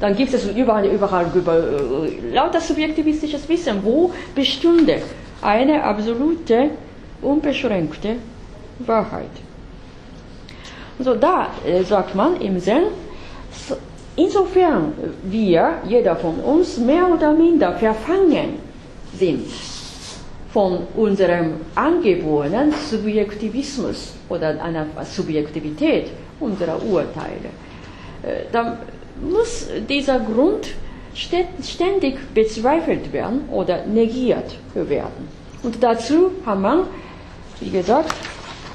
[0.00, 5.02] Dann gibt es überall, überall über, äh, lauter subjektivistisches Wissen, wo bestünde
[5.42, 6.70] eine absolute,
[7.20, 8.16] unbeschränkte
[8.78, 9.30] Wahrheit.
[10.98, 12.84] So, da äh, sagt man im Zen,
[14.16, 14.92] insofern
[15.22, 18.58] wir, jeder von uns, mehr oder minder verfangen
[19.14, 19.46] sind
[20.52, 27.50] von unserem angeborenen Subjektivismus oder einer Subjektivität unserer Urteile,
[28.22, 28.78] äh, dann
[29.22, 30.68] muss dieser Grund
[31.14, 35.28] ständig bezweifelt werden oder negiert werden.
[35.62, 36.84] Und dazu hat man,
[37.60, 38.14] wie gesagt,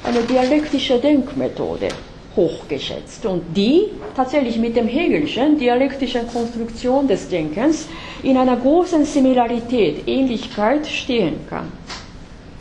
[0.04, 1.88] eine dialektische Denkmethode
[2.36, 7.88] hochgeschätzt und die tatsächlich mit dem Hegelschen dialektischen Konstruktion des Denkens
[8.22, 11.72] in einer großen Similarität, Ähnlichkeit stehen kann.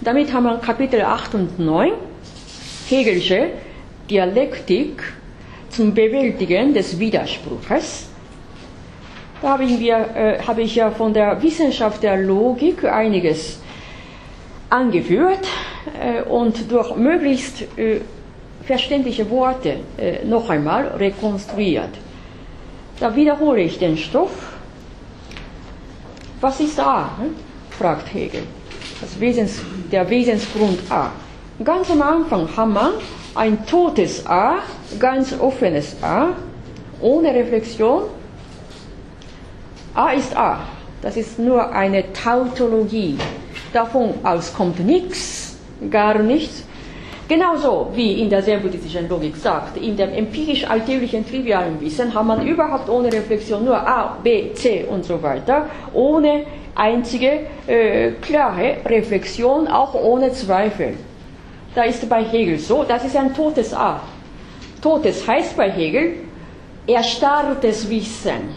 [0.02, 1.92] Damit haben wir Kapitel 8 und 9,
[2.88, 3.50] Hegelsche
[4.10, 5.04] Dialektik
[5.76, 8.08] zum Bewältigen des Widerspruches.
[9.42, 13.60] Da habe ich, mir, äh, habe ich ja von der Wissenschaft der Logik einiges
[14.70, 15.46] angeführt
[16.00, 18.00] äh, und durch möglichst äh,
[18.64, 21.92] verständliche Worte äh, noch einmal rekonstruiert.
[23.00, 24.32] Da wiederhole ich den Stoff.
[26.40, 27.10] Was ist A?
[27.20, 27.36] Hm?
[27.78, 28.44] fragt Hegel.
[29.02, 29.62] Das Wesens,
[29.92, 31.12] der Wesensgrund A.
[31.64, 32.94] Ganz am Anfang wir
[33.36, 34.60] ein totes A,
[35.00, 36.30] ganz offenes A,
[37.02, 38.04] ohne Reflexion.
[39.94, 40.60] A ist A.
[41.02, 43.18] Das ist nur eine Tautologie.
[43.74, 45.58] Davon aus kommt nichts,
[45.92, 46.64] gar nichts.
[47.28, 52.26] Genauso wie in der sehr buddhistischen Logik sagt, in dem empirisch alltäglichen trivialen Wissen hat
[52.26, 58.78] man überhaupt ohne Reflexion nur A, B, C und so weiter, ohne einzige äh, klare
[58.86, 60.94] Reflexion, auch ohne Zweifel.
[61.76, 64.00] Da ist bei Hegel so, das ist ein totes A.
[64.82, 66.14] Totes heißt bei Hegel
[66.88, 68.56] erstarrtes Wissen.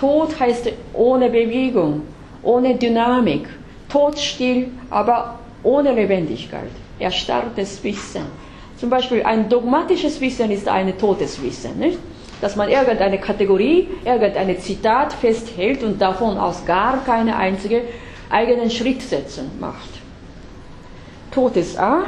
[0.00, 2.02] Tod heißt ohne Bewegung,
[2.42, 3.48] ohne Dynamik,
[3.88, 8.22] todstill, aber ohne Lebendigkeit erstarrtes Wissen.
[8.78, 11.98] Zum Beispiel ein dogmatisches Wissen ist ein totes Wissen, nicht?
[12.40, 17.82] dass man irgendeine Kategorie, irgendein Zitat festhält und davon aus gar keine einzige
[18.30, 19.90] eigenen Schrittsetzen macht.
[21.32, 22.04] Totes A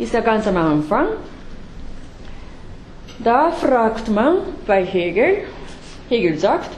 [0.00, 1.08] ist ja ganz am Anfang.
[3.18, 5.44] Da fragt man bei Hegel,
[6.08, 6.70] Hegel sagt,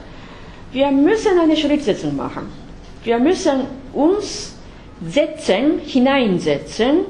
[0.73, 2.47] wir müssen eine Schrittsetzung machen.
[3.03, 3.61] Wir müssen
[3.93, 4.55] uns
[5.05, 7.05] setzen, hineinsetzen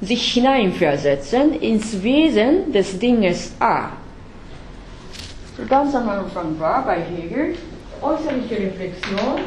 [0.00, 3.90] sich hineinversetzen ins Wesen des Dinges A.
[5.68, 7.54] Ganz am Anfang war bei Hegel
[8.00, 9.38] äußerliche Reflexion Reflexion,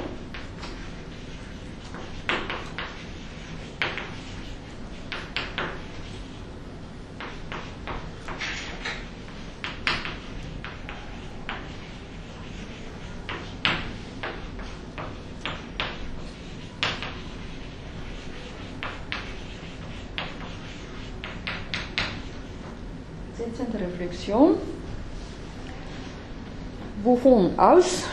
[27.35, 28.03] wovon aus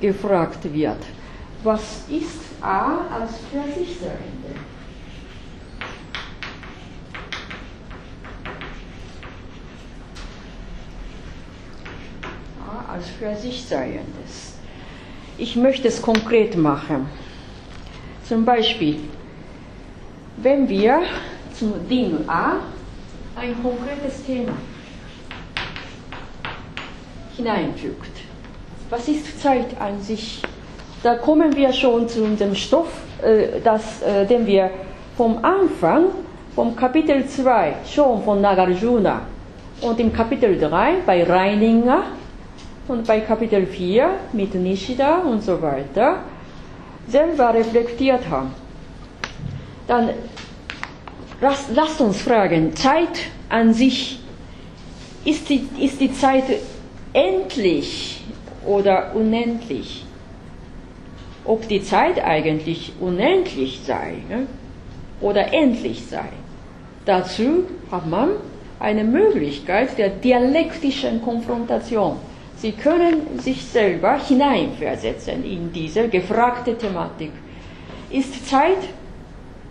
[0.00, 0.98] gefragt wird,
[1.62, 4.54] was ist A als für sich Seiende?
[12.66, 14.54] A als für sich Seiendes.
[15.38, 17.06] Ich möchte es konkret machen.
[18.26, 19.00] Zum Beispiel,
[20.38, 21.02] wenn wir
[21.56, 22.56] zum Ding A
[23.36, 24.54] ein konkretes Thema
[27.36, 28.26] hineinfügt.
[28.88, 30.42] Was ist Zeit an sich?
[31.02, 32.88] Da kommen wir schon zu dem Stoff,
[33.20, 34.70] äh, das, äh, den wir
[35.16, 36.04] vom Anfang,
[36.54, 39.22] vom Kapitel 2 schon von Nagarjuna
[39.80, 42.04] und im Kapitel 3 bei Reininger
[42.86, 46.20] und bei Kapitel 4 mit Nishida und so weiter
[47.08, 48.52] selber reflektiert haben.
[49.88, 50.10] Dann
[51.40, 53.18] lasst uns fragen, Zeit
[53.48, 54.20] an sich,
[55.24, 56.44] ist die, ist die Zeit
[57.12, 58.15] endlich
[58.66, 60.04] oder unendlich.
[61.44, 64.46] Ob die Zeit eigentlich unendlich sei ne?
[65.20, 66.28] oder endlich sei.
[67.04, 68.30] Dazu hat man
[68.80, 72.16] eine Möglichkeit der dialektischen Konfrontation.
[72.56, 77.30] Sie können sich selber hineinversetzen in diese gefragte Thematik.
[78.10, 78.78] Ist Zeit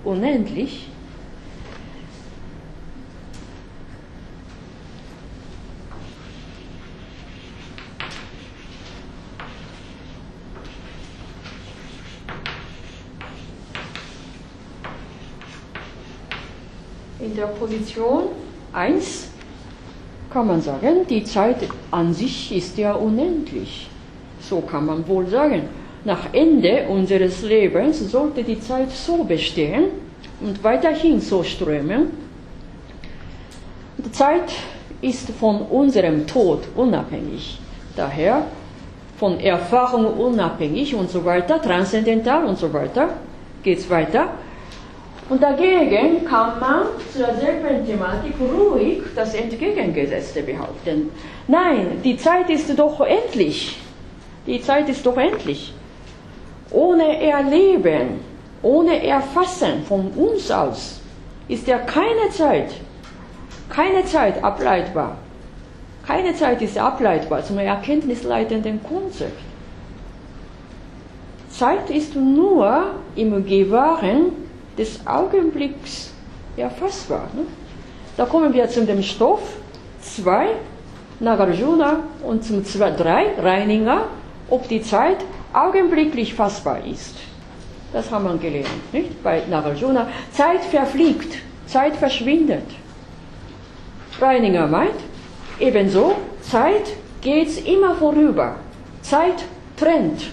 [0.04, 0.88] unendlich?
[17.36, 18.24] In der Position
[18.72, 19.28] 1
[20.32, 21.58] kann man sagen, die Zeit
[21.92, 23.90] an sich ist ja unendlich.
[24.40, 25.64] So kann man wohl sagen.
[26.06, 29.86] Nach Ende unseres Lebens sollte die Zeit so bestehen
[30.40, 32.12] und weiterhin so strömen.
[33.98, 34.54] Die Zeit
[35.02, 37.60] ist von unserem Tod unabhängig.
[37.98, 38.46] Daher
[39.18, 43.10] von Erfahrung unabhängig und so weiter, transzendental und so weiter,
[43.62, 44.30] geht es weiter.
[45.28, 51.10] Und dagegen kann man zur selben Thematik ruhig das Entgegengesetzte behaupten.
[51.48, 53.80] Nein, die Zeit ist doch endlich.
[54.46, 55.74] Die Zeit ist doch endlich.
[56.72, 58.20] Ohne Erleben
[58.66, 61.00] ohne Erfassen von uns aus
[61.48, 62.72] ist ja keine Zeit,
[63.70, 65.18] keine Zeit ableitbar.
[66.08, 69.40] Keine Zeit ist ableitbar zum erkenntnisleitenden Konzept.
[71.50, 74.32] Zeit ist nur im Gewahren
[74.78, 76.12] des Augenblicks
[76.58, 77.28] erfassbar.
[77.34, 77.44] Ne?
[78.18, 79.42] Da kommen wir zu dem Stoff
[80.02, 80.48] 2,
[81.20, 84.08] Nagarjuna und zum 3, Reininger,
[84.50, 85.18] ob die Zeit
[85.54, 87.16] augenblicklich fassbar ist.
[87.94, 89.24] Das haben wir gelernt, nicht?
[89.24, 90.08] Bei Nagarjuna.
[90.32, 92.66] Zeit verfliegt, Zeit verschwindet.
[94.20, 95.00] Reininger meint,
[95.60, 98.58] ebenso, Zeit geht immer vorüber.
[99.02, 99.44] Zeit
[99.78, 100.24] trennt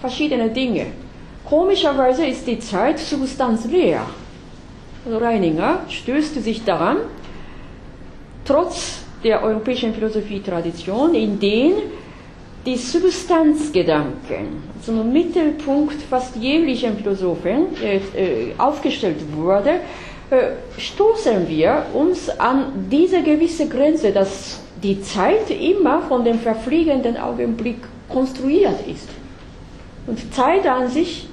[0.00, 0.86] verschiedene Dinge.
[1.48, 4.06] Komischerweise ist die Zeit substanzleer.
[5.06, 6.96] Reininger stößt sich daran,
[8.44, 11.82] trotz der europäischen Philosophietradition, in denen
[12.64, 19.80] die Substanzgedanken zum Mittelpunkt fast jeglichen Philosophen äh, äh, aufgestellt wurde,
[20.30, 27.18] äh, stoßen wir uns an diese gewisse Grenze, dass die Zeit immer von dem verfliegenden
[27.18, 27.78] Augenblick
[28.08, 29.08] konstruiert ist.
[30.06, 31.28] Und Zeit an sich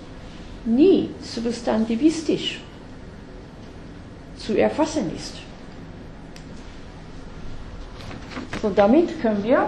[0.65, 2.59] nie substantivistisch
[4.37, 5.35] zu erfassen ist.
[8.61, 9.67] So damit können wir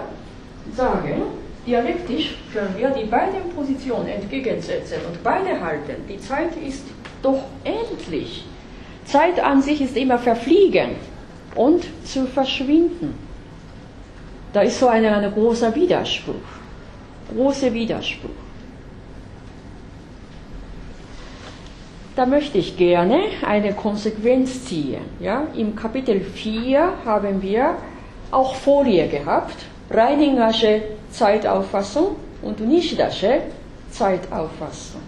[0.76, 1.22] sagen,
[1.66, 5.96] dialektisch können wir die beiden Positionen entgegensetzen und beide halten.
[6.08, 6.84] Die Zeit ist
[7.22, 8.44] doch endlich.
[9.04, 10.90] Zeit an sich ist immer verfliegen
[11.54, 13.14] und zu verschwinden.
[14.52, 16.34] Da ist so ein, ein großer Widerspruch.
[17.34, 18.43] Großer Widerspruch.
[22.16, 25.02] Da möchte ich gerne eine Konsequenz ziehen.
[25.18, 25.48] Ja?
[25.56, 27.74] Im Kapitel 4 haben wir
[28.30, 29.56] auch Folie gehabt,
[29.90, 33.40] Reiningersche Zeitauffassung und Nishidasche
[33.90, 35.00] Zeitauffassung.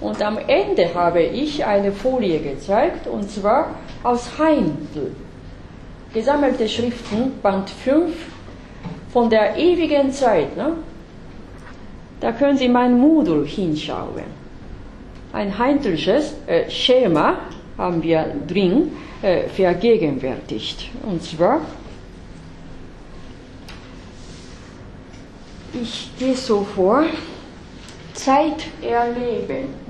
[0.00, 3.70] Und am Ende habe ich eine Folie gezeigt, und zwar
[4.02, 5.16] aus Heindl.
[6.14, 8.14] Gesammelte Schriften, Band 5,
[9.12, 10.56] von der ewigen Zeit.
[10.56, 10.74] Ne?
[12.20, 14.45] Da können Sie mein Modul hinschauen.
[15.36, 17.40] Ein Heindlsches äh, Schema
[17.76, 20.88] haben wir drin äh, vergegenwärtigt.
[21.02, 21.60] Und zwar
[25.82, 27.04] ich gehe so vor,
[28.14, 29.86] Zeit erleben.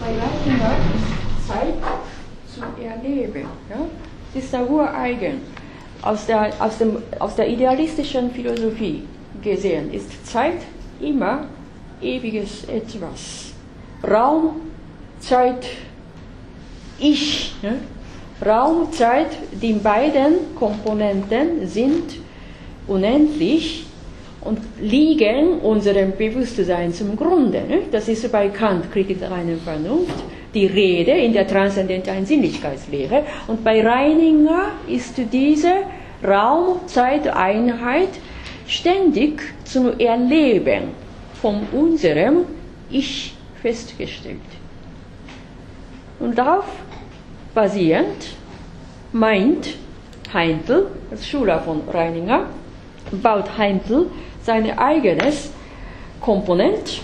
[0.00, 0.76] Bei Leitender
[1.48, 1.74] Zeit
[2.46, 3.48] zu erleben.
[3.70, 3.76] Ja?
[4.34, 5.40] Das ist der Ureigen
[6.02, 9.02] aus der, aus, dem, aus der idealistischen Philosophie
[9.42, 10.60] gesehen ist Zeit
[11.00, 11.46] immer
[12.00, 13.52] ewiges Etwas.
[14.02, 14.56] Raum,
[15.20, 15.66] Zeit,
[16.98, 17.54] Ich.
[17.62, 17.76] Ne?
[18.44, 22.16] Raum, Zeit, die beiden Komponenten sind
[22.86, 23.86] unendlich
[24.42, 27.62] und liegen unserem Bewusstsein zum Grunde.
[27.66, 27.78] Ne?
[27.90, 30.22] Das ist bei Kant, Kritik der reinen Vernunft,
[30.54, 33.24] die Rede in der transzendentalen Sinnlichkeitslehre.
[33.46, 35.72] Und bei Reininger ist diese
[36.22, 38.08] Raum-Zeit-Einheit
[38.66, 40.90] ständig zum Erleben
[41.40, 42.44] von unserem
[42.90, 44.38] Ich festgestellt.
[46.20, 46.64] Und darauf
[47.54, 48.36] basierend
[49.12, 49.74] meint
[50.32, 52.46] Heintel, als Schüler von Reininger,
[53.22, 54.06] baut Heintel
[54.42, 55.52] sein eigenes
[56.20, 57.02] Komponent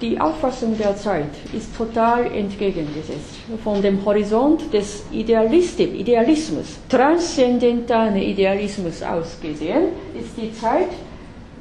[0.00, 3.34] Die Auffassung der Zeit ist total entgegengesetzt.
[3.64, 10.90] Von dem Horizont des Idealismus, transzendentalen Idealismus aus gesehen, ist die Zeit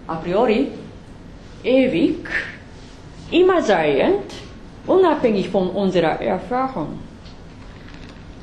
[0.06, 0.68] a priori
[1.64, 2.30] ewig,
[3.32, 4.32] immer seiend,
[4.86, 7.00] unabhängig von unserer Erfahrung.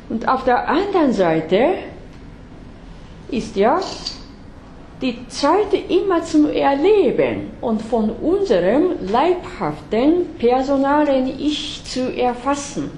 [0.09, 1.74] Und auf der anderen Seite
[3.30, 3.80] ist ja
[5.05, 12.91] die Zeit immer zum Erleben und von unserem leibhaften, personalen Ich zu erfassen.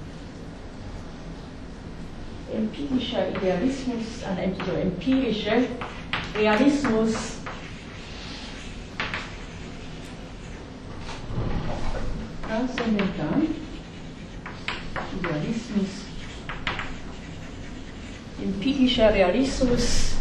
[2.55, 5.57] Empirischer Idealismus, also empirischer
[6.33, 7.13] Realismus.
[12.47, 13.41] Transzendental,
[15.19, 15.89] Idealismus,
[18.41, 20.17] empirischer Realismus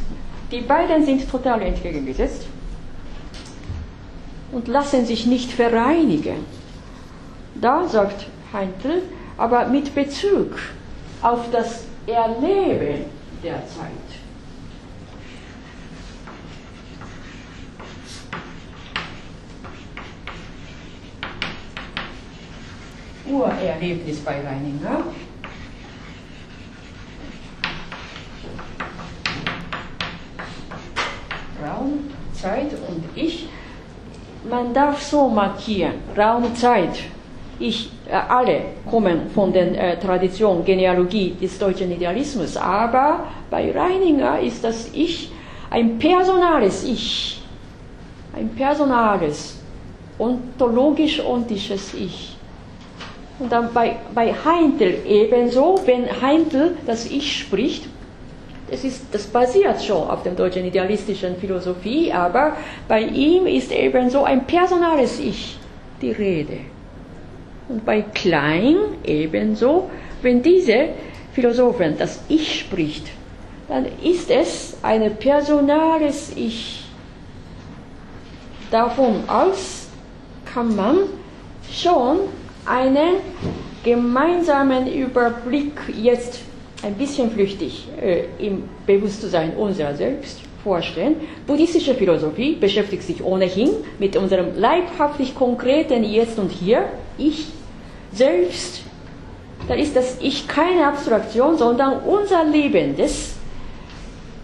[0.50, 2.46] die beiden sind total entgegengesetzt
[4.52, 6.44] und lassen sich nicht vereinigen.
[7.56, 9.02] Da sagt Heintl,
[9.36, 10.52] aber mit Bezug
[11.20, 13.06] auf das Erleben
[13.42, 13.90] der Zeit.
[23.28, 25.04] Urerlebnis bei Reininger
[34.76, 36.98] darf so markieren, Raum, Zeit.
[37.58, 38.60] Ich, äh, alle
[38.90, 43.20] kommen von der äh, Tradition, Genealogie des deutschen Idealismus, aber
[43.50, 45.32] bei Reininger ist das Ich
[45.70, 47.42] ein personales Ich,
[48.36, 49.58] ein personales,
[50.18, 52.36] ontologisch-ontisches Ich.
[53.38, 57.88] Und dann bei, bei Heintel ebenso, wenn Heintel das Ich spricht,
[58.70, 62.56] das, ist, das basiert schon auf der deutschen idealistischen Philosophie, aber
[62.88, 65.58] bei ihm ist ebenso ein personales Ich
[66.00, 66.58] die Rede.
[67.68, 69.90] Und bei Klein ebenso,
[70.22, 70.88] wenn diese
[71.32, 73.06] Philosophen das Ich spricht,
[73.68, 76.84] dann ist es ein personales Ich.
[78.70, 79.88] Davon aus
[80.44, 80.98] kann man
[81.70, 82.18] schon
[82.64, 83.16] einen
[83.84, 86.40] gemeinsamen Überblick jetzt
[86.82, 91.16] ein bisschen flüchtig äh, im Bewusstsein unserer selbst vorstellen.
[91.46, 96.86] Buddhistische Philosophie beschäftigt sich ohnehin mit unserem leibhaftig konkreten Jetzt und Hier,
[97.18, 97.46] Ich
[98.12, 98.82] selbst.
[99.68, 103.34] Da ist das Ich keine Abstraktion, sondern unser lebendes,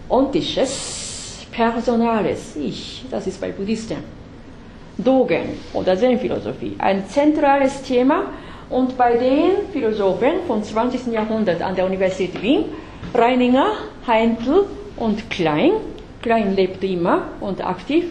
[0.09, 3.05] ontisches, personales Ich.
[3.11, 3.97] Das ist bei Buddhisten.
[4.97, 8.27] Dogen oder Zen-Philosophie ein zentrales Thema
[8.73, 11.13] und bei den Philosophen vom 20.
[11.13, 12.65] Jahrhundert an der Universität Wien,
[13.13, 13.67] Reininger,
[14.07, 14.65] Heintl
[14.97, 15.73] und Klein,
[16.21, 18.05] Klein lebte immer und aktiv,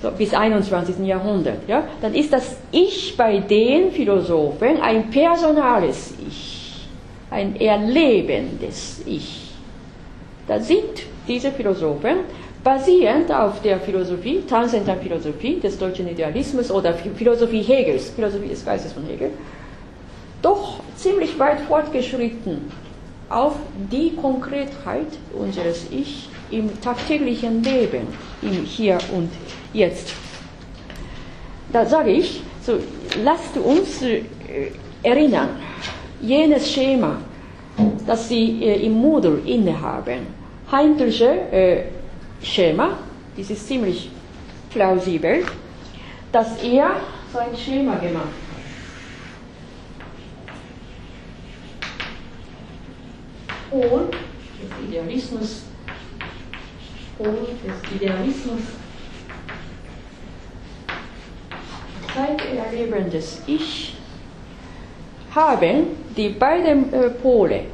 [0.00, 1.06] so bis 21.
[1.06, 6.86] Jahrhundert, ja, dann ist das Ich bei den Philosophen ein personales Ich,
[7.30, 9.50] ein erlebendes Ich.
[10.46, 12.20] Da sind diese Philosophen
[12.64, 18.92] basierend auf der Philosophie, transzendentalen Philosophie des deutschen Idealismus oder Philosophie Hegels, Philosophie des Geistes
[18.92, 19.30] von Hegel,
[20.42, 22.70] doch ziemlich weit fortgeschritten
[23.28, 23.54] auf
[23.90, 28.06] die Konkretheit unseres Ich im tagtäglichen Leben,
[28.42, 29.30] im Hier und
[29.72, 30.12] Jetzt.
[31.72, 32.78] Da sage ich, so,
[33.22, 34.22] lasst uns äh,
[35.02, 35.50] erinnern,
[36.20, 37.18] jenes Schema,
[38.06, 40.26] das Sie äh, im Modul innehaben,
[40.72, 41.82] Heintelsche äh,
[42.42, 42.98] Schema,
[43.36, 44.10] das ist ziemlich
[44.70, 45.44] plausibel,
[46.32, 46.92] dass er
[47.32, 48.47] so ein Schema gemacht
[53.70, 54.08] Pol
[54.60, 55.62] des Idealismus,
[57.16, 58.62] Pol des Idealismus,
[62.14, 63.94] zeiterlebendes Ich,
[65.34, 67.64] haben die beiden äh, Pole.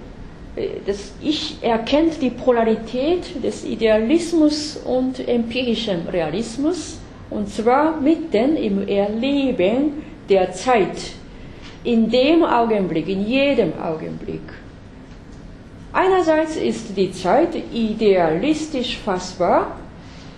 [0.56, 6.98] Äh, das Ich erkennt die Polarität des Idealismus und empirischen Realismus,
[7.30, 11.12] und zwar mitten im Erleben der Zeit,
[11.84, 14.63] in dem Augenblick, in jedem Augenblick.
[15.94, 19.76] Einerseits ist die Zeit idealistisch fassbar,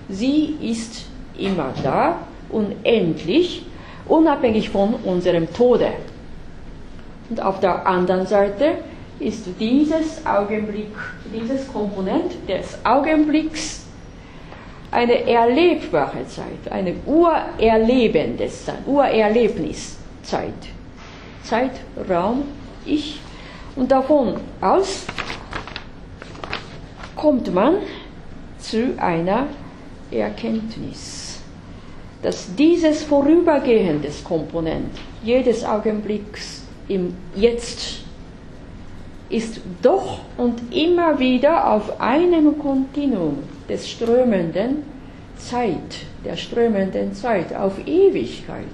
[0.07, 1.07] sie ist
[1.38, 2.18] immer da,
[2.50, 3.64] unendlich,
[4.07, 5.92] unabhängig von unserem Tode.
[7.30, 8.72] Und auf der anderen Seite
[9.18, 10.92] ist dieses Augenblick,
[11.32, 13.86] dieses Komponent des Augenblicks
[14.90, 20.52] eine erlebbare Zeit, eine urerlebende Zeit, Urerlebniszeit.
[21.42, 21.72] Zeit,
[22.11, 22.42] Raum,
[22.84, 23.20] Ich.
[23.74, 25.07] Und davon aus
[27.17, 27.79] kommt man
[28.59, 29.49] zu einer
[30.11, 31.41] Erkenntnis,
[32.23, 34.91] dass dieses vorübergehende Komponent
[35.23, 38.03] jedes Augenblicks im Jetzt
[39.29, 43.39] ist doch und immer wieder auf einem Kontinuum
[43.69, 44.85] des strömenden
[45.37, 48.64] Zeit, der strömenden Zeit, auf Ewigkeit.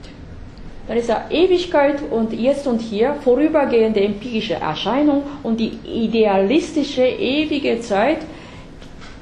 [0.89, 7.81] Dann ist da Ewigkeit und jetzt und hier vorübergehende empirische Erscheinung und die idealistische ewige
[7.81, 8.19] Zeit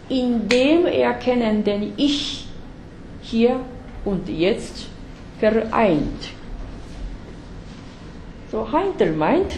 [0.09, 2.47] in dem erkennenden Ich
[3.23, 3.61] hier
[4.05, 4.87] und jetzt
[5.39, 6.31] vereint.
[8.51, 9.57] So Heintel meint,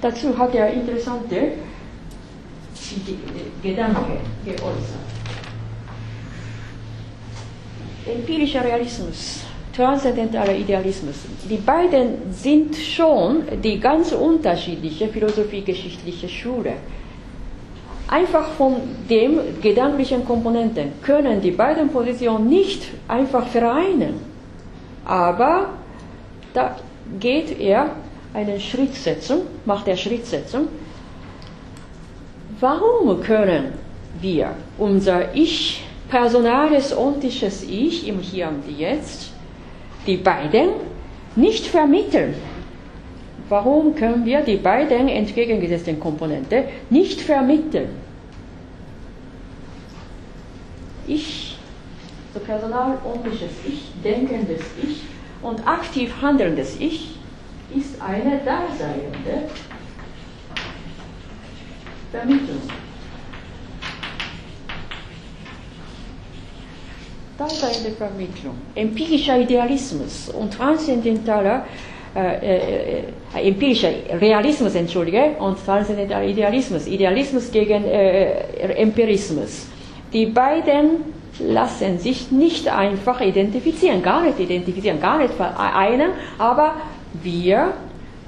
[0.00, 1.52] dazu hat er interessante
[3.62, 5.02] Gedanken geäußert.
[8.06, 9.44] Empirischer Realismus
[9.74, 11.16] transzendentaler Idealismus.
[11.48, 16.74] Die beiden sind schon die ganz unterschiedliche philosophiegeschichtliche Schule.
[18.08, 18.76] Einfach von
[19.08, 24.20] dem gedanklichen Komponenten können die beiden Positionen nicht einfach vereinen.
[25.04, 25.70] Aber
[26.52, 26.76] da
[27.18, 27.90] geht er
[28.34, 30.68] eine Schrittsetzung, macht er Schrittsetzung.
[32.60, 33.72] Warum können
[34.20, 39.31] wir unser Ich, personales, ontisches Ich im Hier und Jetzt
[40.06, 40.70] die beiden
[41.36, 42.34] nicht vermitteln.
[43.48, 47.90] warum können wir die beiden entgegengesetzten Komponenten nicht vermitteln?
[51.06, 51.58] Ich,
[52.32, 55.02] so personalordentliches Ich, denkendes Ich
[55.42, 57.16] und aktiv handelndes Ich
[57.74, 59.50] ist eine daseiende
[62.10, 62.62] Vermittlung.
[67.48, 68.54] Daseiende Vermittlung.
[68.74, 71.64] Empirischer Idealismus und transzendentaler
[72.14, 73.88] äh, äh, äh, empirischer
[74.20, 76.86] Realismus, entschuldige, und transzendentaler Idealismus.
[76.86, 79.66] Idealismus gegen äh, Empirismus.
[80.12, 86.74] Die beiden lassen sich nicht einfach identifizieren, gar nicht identifizieren, gar nicht vereinen, aber
[87.22, 87.72] wir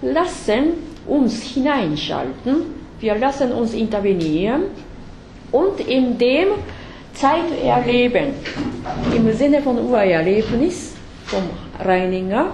[0.01, 0.73] lassen
[1.07, 2.63] uns hineinschalten,
[3.01, 4.63] wir lassen uns intervenieren
[5.53, 6.17] und in
[7.15, 8.35] dem Zeit erleben,
[9.15, 10.93] im Sinne von Urerlebnis
[11.27, 11.43] vom
[11.81, 12.53] Reininger,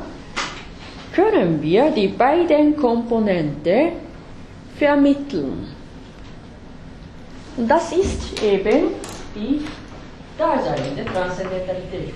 [1.15, 3.93] können wir die beiden Komponenten
[4.79, 5.69] vermitteln.
[7.57, 8.95] Und das ist eben
[9.35, 9.63] die
[10.39, 12.15] daseiende Transzendentalität.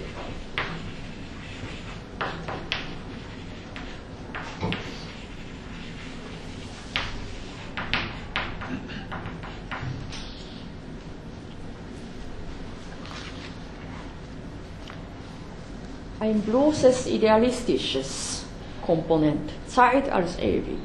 [16.25, 18.47] Ein bloßes idealistisches
[18.87, 20.79] Komponent, Zeit als ewig,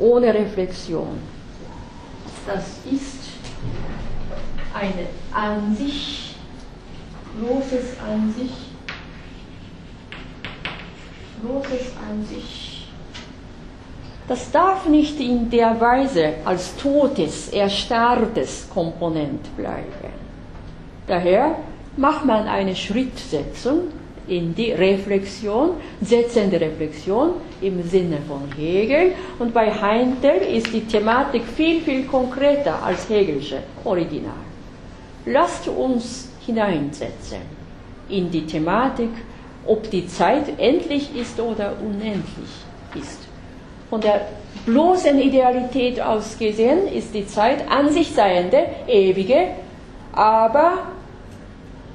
[0.00, 1.20] ohne Reflexion.
[2.44, 3.20] Das ist
[4.74, 6.34] eine an sich,
[7.38, 8.50] bloßes an sich,
[11.40, 12.88] bloßes an sich.
[14.26, 20.12] Das darf nicht in der Weise als totes, erstarrtes Komponent bleiben.
[21.06, 21.54] Daher
[21.96, 23.92] macht man eine Schrittsetzung
[24.26, 25.70] in die Reflexion,
[26.00, 29.12] setzende Reflexion im Sinne von Hegel.
[29.38, 34.32] Und bei Heintel ist die Thematik viel, viel konkreter als Hegelsche Original.
[35.26, 37.38] Lasst uns hineinsetzen
[38.08, 39.10] in die Thematik,
[39.66, 42.50] ob die Zeit endlich ist oder unendlich
[42.94, 43.20] ist.
[43.88, 44.26] Von der
[44.66, 49.48] bloßen Idealität aus gesehen ist die Zeit an sich seiende, ewige,
[50.12, 50.78] aber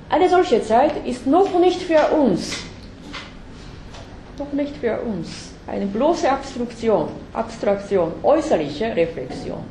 [0.09, 2.57] eine solche Zeit ist noch nicht für uns,
[4.37, 9.63] noch nicht für uns, eine bloße Abstraktion, Abstraktion, äußerliche Reflexion.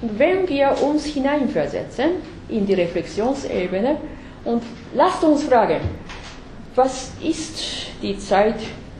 [0.00, 2.10] Und wenn wir uns hineinversetzen
[2.48, 3.96] in die Reflexionsebene
[4.44, 4.62] und
[4.94, 5.80] lasst uns fragen,
[6.74, 8.56] was ist die Zeit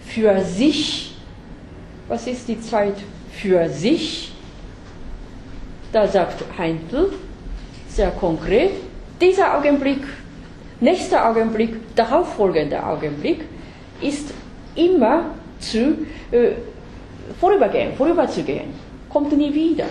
[0.07, 1.17] für sich?
[2.09, 2.95] Was ist die Zeit
[3.33, 4.33] für sich?
[5.93, 7.13] Da sagt Heintel
[7.89, 8.73] sehr konkret,
[9.21, 10.03] dieser Augenblick
[10.81, 13.45] Nächster Augenblick, darauffolgender Augenblick
[14.01, 14.31] ist
[14.75, 15.27] immer
[15.61, 16.53] zu äh,
[17.41, 18.75] vorübergehen, vorüberzugehen,
[19.09, 19.87] kommt nie wieder.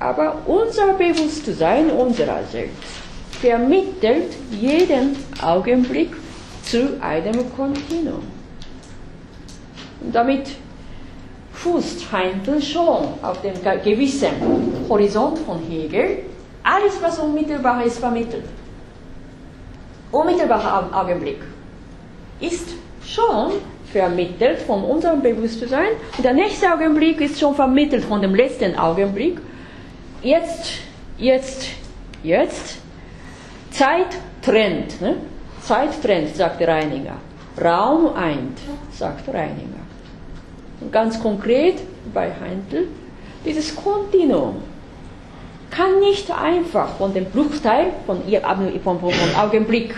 [0.00, 2.82] Aber unser Bewusstsein unserer selbst
[3.40, 6.10] vermittelt jeden Augenblick
[6.64, 8.24] zu einem Kontinuum.
[10.12, 10.48] Damit
[11.52, 14.32] fußt Heintel schon auf dem gewissen
[14.88, 16.24] Horizont von Hegel.
[16.62, 18.44] Alles, was unmittelbar ist, vermittelt
[20.14, 21.40] unmittelbarer Augenblick
[22.40, 22.68] ist
[23.04, 23.52] schon
[23.92, 29.38] vermittelt von unserem Bewusstsein und der nächste Augenblick ist schon vermittelt von dem letzten Augenblick.
[30.22, 30.72] Jetzt,
[31.18, 31.68] jetzt,
[32.22, 32.78] jetzt.
[33.70, 35.00] Zeit trennt.
[35.00, 35.16] Ne?
[35.60, 37.16] Zeit trennt, sagt Reininger.
[37.62, 38.58] Raum eint,
[38.92, 39.84] sagt Reininger.
[40.80, 41.76] Und ganz konkret
[42.12, 42.88] bei Heindl,
[43.44, 44.56] dieses Kontinuum
[45.70, 48.22] kann nicht einfach von dem Bruchteil, von,
[48.82, 49.94] von, von, von Augenblick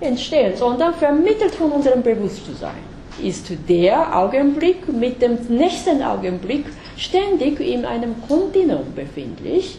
[0.00, 6.66] entstehen, sondern vermittelt von unserem Bewusstsein ist der Augenblick mit dem nächsten Augenblick
[6.96, 9.78] ständig in einem Kontinuum befindlich,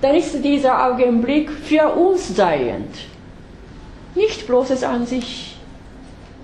[0.00, 2.94] dann ist dieser Augenblick für uns seiend.
[4.14, 5.56] Nicht bloßes an sich,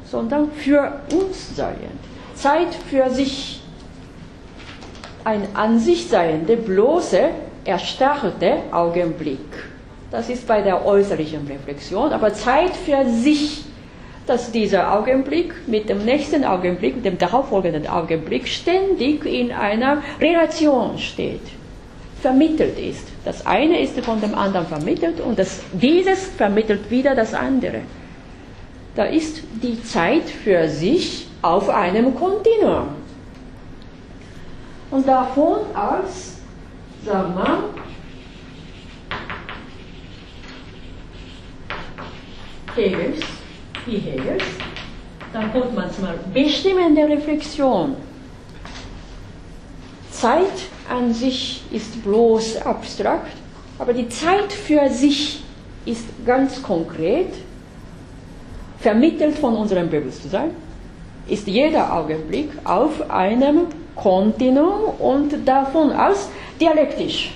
[0.05, 1.99] sondern für uns seiend.
[2.35, 3.61] Zeit für sich.
[5.27, 7.31] Ein an sich seiende, bloße
[7.65, 9.41] erstarrte Augenblick.
[10.13, 13.65] Das ist bei der äußerlichen Reflexion, aber Zeit für sich,
[14.29, 20.97] dass dieser Augenblick mit dem nächsten Augenblick, mit dem darauffolgenden Augenblick ständig in einer Relation
[20.97, 21.43] steht,
[22.23, 23.09] vermittelt ist.
[23.25, 27.81] Das eine ist von dem anderen vermittelt und das, dieses vermittelt wieder das andere.
[28.95, 33.06] Da ist die Zeit für sich auf einem Kontinuum.
[34.97, 36.39] Und davon als
[37.05, 37.65] sagt man,
[42.75, 43.21] Hegels,
[43.85, 44.45] wie Hegels,
[45.35, 47.95] dann kommt man mal bestimmende Reflexion.
[50.13, 53.37] Zeit an sich ist bloß abstrakt,
[53.79, 55.43] aber die Zeit für sich
[55.85, 57.35] ist ganz konkret,
[58.79, 60.53] vermittelt von unserem Bewusstsein,
[61.29, 63.67] ist jeder Augenblick auf einem
[63.97, 66.29] Kontinuum und davon aus
[66.61, 67.33] dialektisch.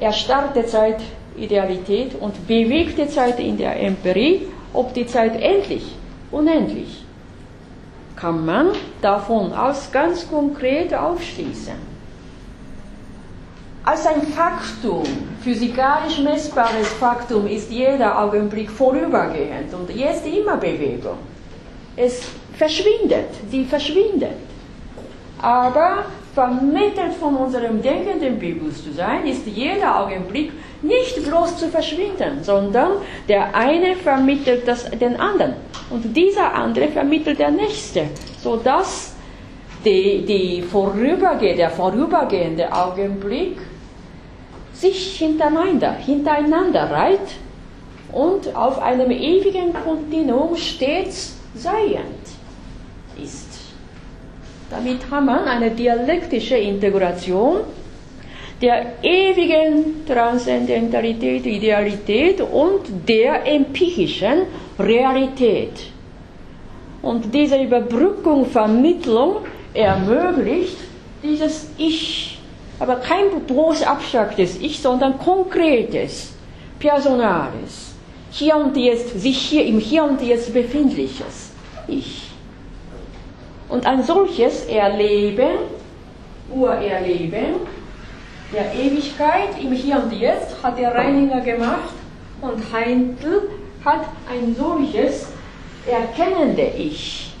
[0.00, 1.00] Er startet Zeit
[1.36, 5.94] Idealität und bewegte Zeit in der Empirie, ob die Zeit endlich,
[6.30, 7.04] unendlich,
[8.16, 8.68] kann man
[9.00, 11.90] davon aus ganz konkret aufschließen.
[13.82, 15.04] Als ein Faktum,
[15.42, 21.16] physikalisch messbares Faktum, ist jeder Augenblick vorübergehend und jetzt immer Bewegung.
[21.96, 22.22] Es
[22.56, 24.49] verschwindet, sie verschwindet.
[25.42, 32.92] Aber vermittelt von unserem denkenden Bewusstsein ist jeder Augenblick nicht bloß zu verschwinden, sondern
[33.28, 35.54] der eine vermittelt das, den anderen
[35.90, 38.04] und dieser andere vermittelt der nächste,
[38.38, 39.14] sodass
[39.84, 43.58] die, die vorüberge, der vorübergehende Augenblick
[44.72, 47.36] sich hintereinander, hintereinander reiht
[48.12, 52.24] und auf einem ewigen Kontinuum stets seiend
[53.22, 53.49] ist.
[54.70, 57.58] Damit haben wir eine dialektische Integration
[58.62, 64.42] der ewigen Transzendentalität, Idealität und der empirischen
[64.78, 65.72] Realität.
[67.02, 69.36] Und diese Überbrückung, Vermittlung
[69.72, 70.76] ermöglicht
[71.22, 72.38] dieses Ich,
[72.78, 76.34] aber kein bloß abstraktes Ich, sondern konkretes,
[76.78, 77.94] personales,
[78.30, 81.52] hier und jetzt, sich hier im Hier und Jetzt befindliches
[81.88, 82.30] Ich.
[83.70, 85.58] Und ein solches Erleben,
[86.52, 87.54] Urerleben
[88.52, 89.50] der Ewigkeit.
[89.60, 91.94] Im Hier und Jetzt hat der Reininger gemacht
[92.40, 93.48] und Heintl
[93.84, 95.28] hat ein solches
[95.86, 97.32] erkennende Ich.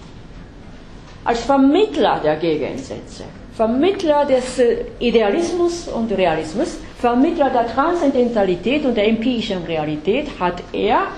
[1.24, 3.24] Als Vermittler der Gegensätze,
[3.54, 11.08] Vermittler des äh, Idealismus und Realismus, Vermittler der Transzendentalität und der empirischen Realität hat er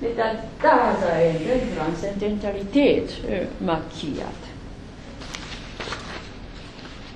[0.00, 4.26] mit der Dasein der Transzendentalität äh, markiert.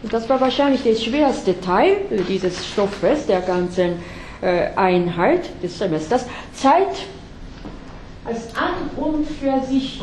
[0.02, 1.96] Und das war wahrscheinlich der schwerste Teil
[2.28, 4.02] dieses Stoffes, der ganzen
[4.42, 6.26] äh, Einheit des Semesters.
[6.52, 7.06] Zeit
[8.26, 10.02] als an und für sich.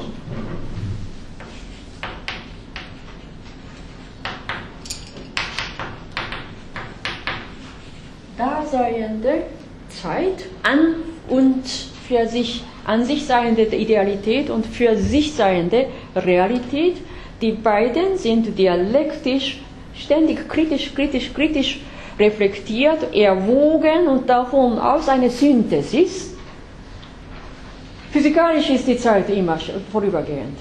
[8.37, 9.43] Daseiende
[9.89, 10.95] Zeit an
[11.29, 15.85] und für sich, an sich seiende Idealität und für sich seiende
[16.15, 16.97] Realität.
[17.41, 19.61] Die beiden sind dialektisch
[19.95, 21.79] ständig kritisch, kritisch, kritisch
[22.19, 26.35] reflektiert, erwogen und davon aus eine Synthesis.
[28.11, 29.57] Physikalisch ist die Zeit immer
[29.91, 30.57] vorübergehend,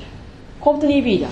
[0.61, 1.29] kommt nie wieder.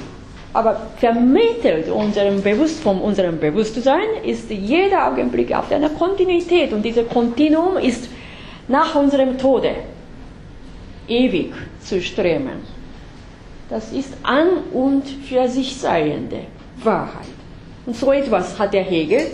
[0.52, 7.08] Aber vermittelt unserem Bewusst, von unserem Bewusstsein ist jeder Augenblick auf einer Kontinuität und dieses
[7.08, 8.08] Kontinuum ist
[8.66, 9.70] nach unserem Tode
[11.08, 12.78] ewig zu streben.
[13.68, 16.40] Das ist an und für sich seiende
[16.82, 17.26] Wahrheit.
[17.86, 19.26] Und so etwas hat der Hegel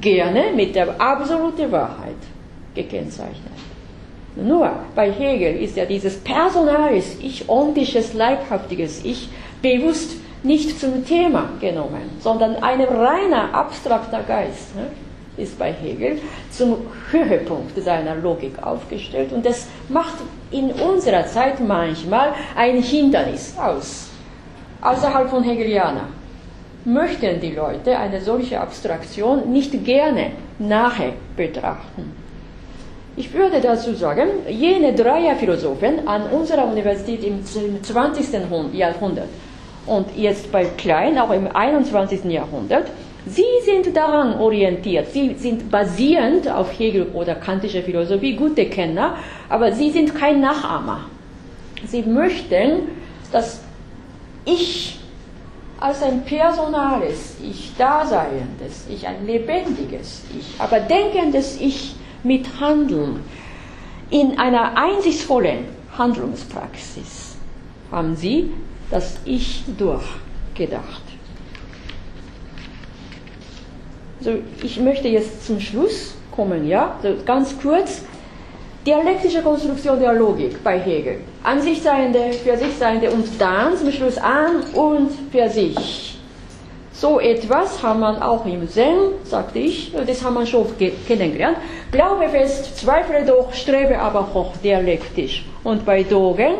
[0.00, 2.16] gerne mit der absoluten Wahrheit
[2.74, 3.52] gekennzeichnet.
[4.34, 9.28] Nur bei Hegel ist ja dieses personales Ich, ondisches, leibhaftiges Ich
[9.60, 14.86] bewusst nicht zum Thema genommen, sondern ein reiner abstrakter Geist ne,
[15.36, 16.18] ist bei Hegel
[16.50, 16.78] zum
[17.10, 20.16] Höhepunkt seiner Logik aufgestellt und das macht
[20.50, 24.08] in unserer Zeit manchmal ein Hindernis aus,
[24.82, 26.08] außerhalb von Hegelianer
[26.84, 32.12] möchten die Leute eine solche Abstraktion nicht gerne nachher betrachten.
[33.14, 38.72] Ich würde dazu sagen, jene Dreierphilosophen an unserer Universität im 20.
[38.72, 39.28] Jahrhundert
[39.86, 42.24] und jetzt bei Klein, auch im 21.
[42.24, 42.86] Jahrhundert,
[43.26, 49.16] sie sind daran orientiert, sie sind basierend auf Hegel oder kantische Philosophie gute Kenner,
[49.48, 51.06] aber sie sind kein Nachahmer.
[51.86, 52.88] Sie möchten,
[53.30, 53.60] dass
[54.44, 54.98] ich
[55.80, 63.20] als ein personales Ich, daseiendes Ich, ein lebendiges Ich, aber denkendes Ich mit Handeln
[64.10, 65.64] in einer einsichtsvollen
[65.96, 67.36] Handlungspraxis
[67.90, 68.52] haben sie
[68.90, 71.02] das Ich durchgedacht.
[74.24, 78.04] Also ich möchte jetzt zum Schluss kommen, ja, also ganz kurz.
[78.86, 81.20] Dialektische Konstruktion der Logik bei Hegel.
[81.42, 86.18] An sich seiende, für sich seiende und dann zum Schluss an und für sich.
[86.92, 90.66] So etwas haben wir auch im Zen, sagte ich, das haben wir schon
[91.06, 91.56] kennengelernt.
[91.90, 95.44] Glaube fest, zweifle doch, strebe aber hoch dialektisch.
[95.64, 96.54] Und bei Dogen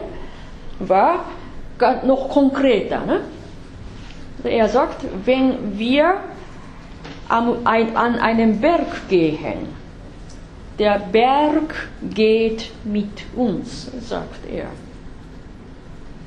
[0.81, 1.27] war
[2.05, 3.05] noch konkreter.
[3.07, 3.21] Ne?
[4.45, 6.15] Er sagt, wenn wir
[7.33, 9.69] an einem Berg gehen.
[10.79, 14.67] Der Berg geht mit uns, sagt er.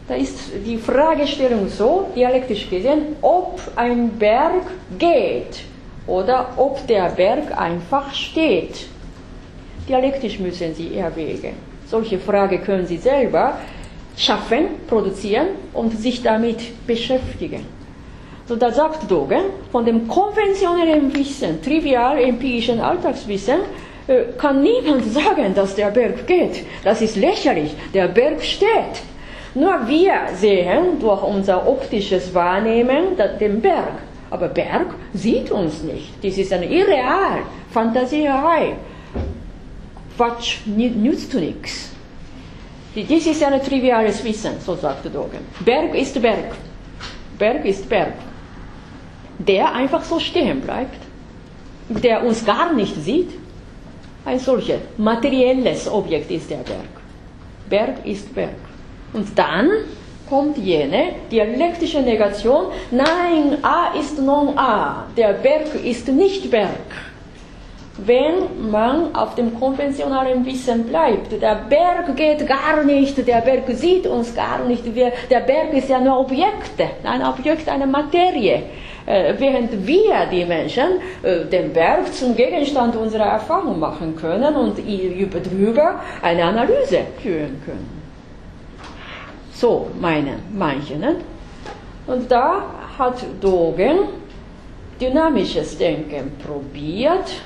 [0.08, 4.64] Da ist die Fragestellung so, dialektisch gesehen, ob ein Berg
[5.00, 5.62] geht
[6.06, 8.86] oder ob der Berg einfach steht.
[9.90, 11.54] Dialektisch müssen Sie erwägen.
[11.88, 13.58] Solche Frage können Sie selber
[14.16, 17.66] schaffen, produzieren und sich damit beschäftigen.
[18.48, 23.62] So, da sagt Dogen, von dem konventionellen Wissen, trivial empirischen Alltagswissen,
[24.08, 26.64] äh, kann niemand sagen, dass der Berg geht.
[26.84, 27.76] Das ist lächerlich.
[27.94, 29.02] Der Berg steht.
[29.56, 33.94] Nur wir sehen durch unser optisches Wahrnehmen den Berg.
[34.30, 36.24] Aber Berg sieht uns nicht.
[36.24, 37.40] Das ist eine Irreal,
[37.72, 38.76] Fantasierei.
[40.18, 41.90] Quatsch, nützt nichts.
[42.96, 45.40] Das ist ein triviales Wissen, so sagte Dogen.
[45.62, 46.54] Berg ist Berg.
[47.40, 48.14] Berg ist Berg.
[49.40, 50.98] Der einfach so stehen bleibt,
[51.90, 53.32] der uns gar nicht sieht.
[54.26, 56.90] Ein solches materielles Objekt ist der Berg.
[57.70, 58.56] Berg ist Berg.
[59.14, 59.70] Und dann
[60.28, 66.70] kommt jene dialektische Negation, nein, A ist non A, der Berg ist nicht Berg.
[67.98, 74.06] Wenn man auf dem konventionellen Wissen bleibt, der Berg geht gar nicht, der Berg sieht
[74.06, 78.64] uns gar nicht, der Berg ist ja nur Objekt, ein Objekt, eine Materie.
[79.06, 84.80] Äh, während wir, die Menschen, äh, den Berg zum Gegenstand unserer Erfahrung machen können und
[84.80, 88.02] darüber eine Analyse führen können.
[89.54, 90.98] So meinen manche.
[90.98, 91.18] Ne?
[92.08, 92.64] Und da
[92.98, 94.00] hat Dogen
[95.00, 97.42] dynamisches Denken probiert.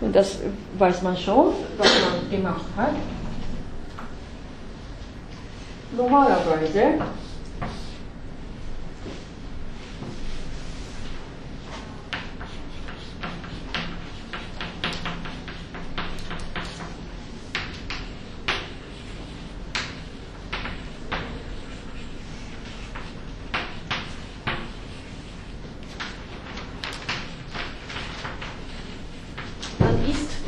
[0.00, 0.38] Und das
[0.78, 2.94] weiß man schon, was man gemacht hat.
[5.96, 6.94] Normalerweise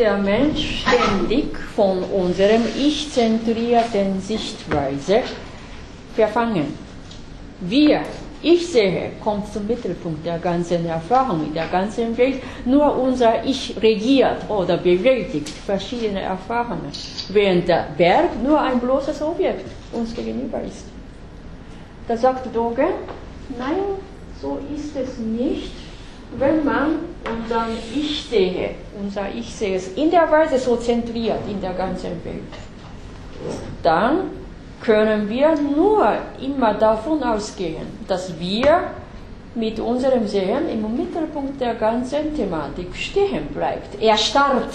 [0.02, 5.22] der Mensch ständig von unserem ich-zentrierten Sichtweise
[6.16, 6.76] verfangen.
[7.60, 8.00] Wir,
[8.42, 12.42] ich sehe, kommt zum Mittelpunkt der ganzen Erfahrung in der ganzen Welt.
[12.64, 16.90] Nur unser Ich regiert oder bewältigt verschiedene Erfahrungen,
[17.28, 20.86] während der Berg nur ein bloßes Objekt uns gegenüber ist.
[22.08, 22.94] Da sagt Dogen,
[23.56, 23.84] nein,
[24.40, 25.91] so ist es nicht
[26.38, 26.98] wenn man
[27.30, 28.70] unser Ich sehe,
[29.00, 32.52] unser Ich sehe es in der Weise so zentriert in der ganzen Welt,
[33.82, 34.30] dann
[34.80, 38.84] können wir nur immer davon ausgehen, dass wir
[39.54, 44.00] mit unserem Sehen im Mittelpunkt der ganzen Thematik stehen bleibt.
[44.00, 44.74] Er starrt.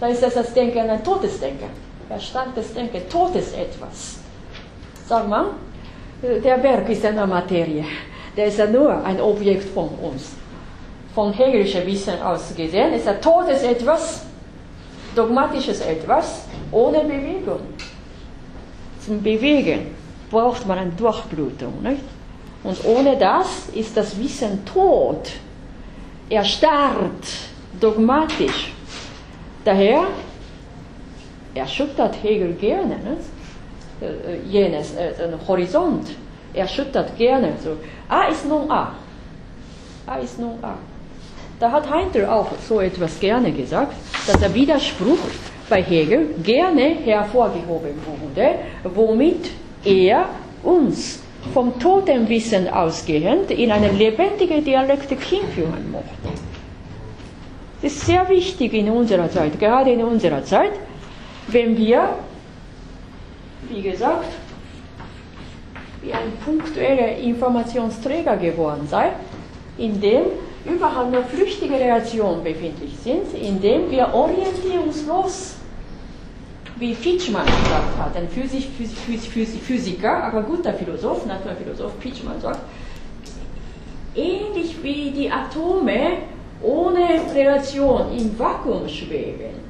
[0.00, 1.70] Da ist das, das Denken ein totes Denken.
[2.08, 4.18] Erstarrtes Denken, totes Etwas.
[5.06, 5.46] Sag mal,
[6.22, 7.84] der Berg ist eine Materie.
[8.36, 10.36] Der ist ja nur ein Objekt von uns
[11.14, 14.22] von hegelischem Wissen aus gesehen, ist ein totes Etwas,
[15.14, 17.60] dogmatisches Etwas, ohne Bewegung.
[19.04, 19.94] Zum Bewegen
[20.30, 21.82] braucht man eine Durchblutung.
[21.82, 22.02] Nicht?
[22.64, 25.30] Und ohne das ist das Wissen tot,
[26.30, 27.26] erstarrt,
[27.80, 28.72] dogmatisch.
[29.64, 30.04] Daher
[31.54, 33.28] erschüttert Hegel gerne nicht?
[34.00, 35.12] Äh, jenes äh,
[35.46, 36.08] Horizont,
[36.54, 37.52] erschüttert gerne.
[37.62, 37.76] So.
[38.08, 38.94] A ist nun A.
[40.06, 40.76] A ist nun A.
[41.62, 43.94] Da hat Heintel auch so etwas gerne gesagt,
[44.26, 45.20] dass der Widerspruch
[45.70, 49.48] bei Hegel gerne hervorgehoben wurde, womit
[49.84, 50.24] er
[50.64, 51.20] uns
[51.54, 56.08] vom Totenwissen ausgehend in eine lebendige Dialektik hinführen mochte.
[57.80, 60.72] Das ist sehr wichtig in unserer Zeit, gerade in unserer Zeit,
[61.46, 62.16] wenn wir,
[63.68, 64.32] wie gesagt,
[66.02, 69.12] wie ein punktueller Informationsträger geworden sind,
[69.78, 70.24] in dem
[70.64, 75.56] überall nur flüchtige Reaktionen befindlich sind, indem wir orientierungslos,
[76.76, 78.68] wie Fitchmann gesagt hat, ein Physik,
[79.62, 82.60] Physiker, aber guter Philosoph, Naturphilosoph Fitchmann sagt,
[84.14, 86.18] ähnlich wie die Atome
[86.62, 89.62] ohne Relation im Vakuum schweben,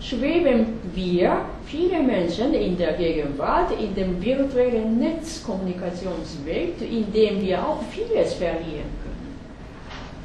[0.00, 7.82] schweben wir, viele Menschen in der Gegenwart, in dem virtuellen Netzkommunikationswelt, in dem wir auch
[7.90, 8.99] vieles verlieren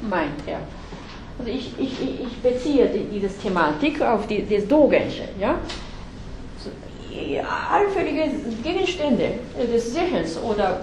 [0.02, 0.60] meint er.
[1.38, 5.28] Also ich, ich, ich beziehe diese Thematik auf die, das Dogensche.
[5.38, 5.56] Ja?
[7.72, 8.30] allfällige
[8.62, 9.30] Gegenstände
[9.72, 10.82] des Sehens oder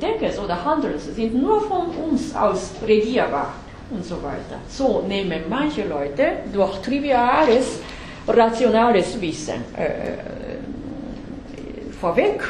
[0.00, 3.54] Denkens oder Handelns sind nur von uns aus regierbar.
[3.90, 4.58] und so weiter.
[4.68, 7.80] So nehmen manche Leute durch triviales,
[8.26, 9.90] rationales Wissen äh, äh
[12.00, 12.42] vorweg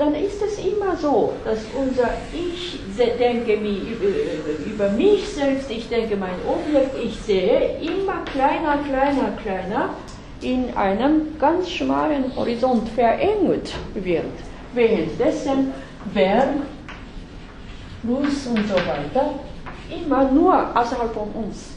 [0.00, 2.80] dann ist es immer so, dass unser Ich
[3.18, 3.58] denke
[4.64, 9.90] über mich selbst, ich denke mein Objekt, ich sehe immer kleiner, kleiner, kleiner
[10.40, 14.24] in einem ganz schmalen Horizont verengt wird.
[14.72, 15.70] Währenddessen
[16.14, 16.48] Berg,
[18.00, 19.34] Fluss und so weiter
[19.90, 21.72] immer nur außerhalb von uns.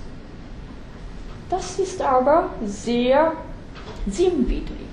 [1.49, 3.33] Das ist aber sehr
[4.07, 4.87] sinnwidrig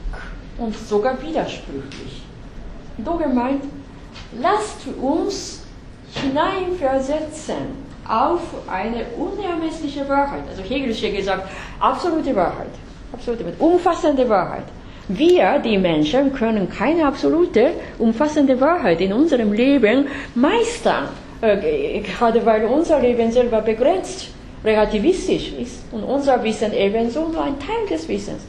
[0.59, 2.25] und sogar widersprüchlich.
[3.05, 3.63] So gemeint,
[4.41, 5.63] lasst uns
[6.15, 10.43] hineinversetzen auf eine unermessliche Wahrheit.
[10.49, 11.49] Also Hegel hat gesagt,
[11.79, 12.71] absolute Wahrheit,
[13.13, 14.65] absolute, umfassende Wahrheit.
[15.09, 21.09] Wir, die Menschen, können keine absolute, umfassende Wahrheit in unserem Leben meistern,
[21.41, 24.29] äh, gerade weil unser Leben selber begrenzt,
[24.65, 28.43] relativistisch ist und unser Wissen ebenso nur ein Teil des Wissens.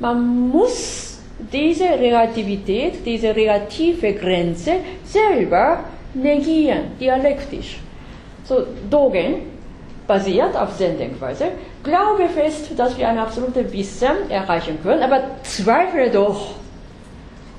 [0.00, 5.80] Man muss diese Relativität, diese relative Grenze selber
[6.14, 7.78] negieren, dialektisch.
[8.44, 9.34] So, Dogen
[10.06, 11.52] basiert auf Zen-Denkweise,
[11.82, 16.54] glaube fest, dass wir ein absolutes Wissen erreichen können, aber zweifle doch.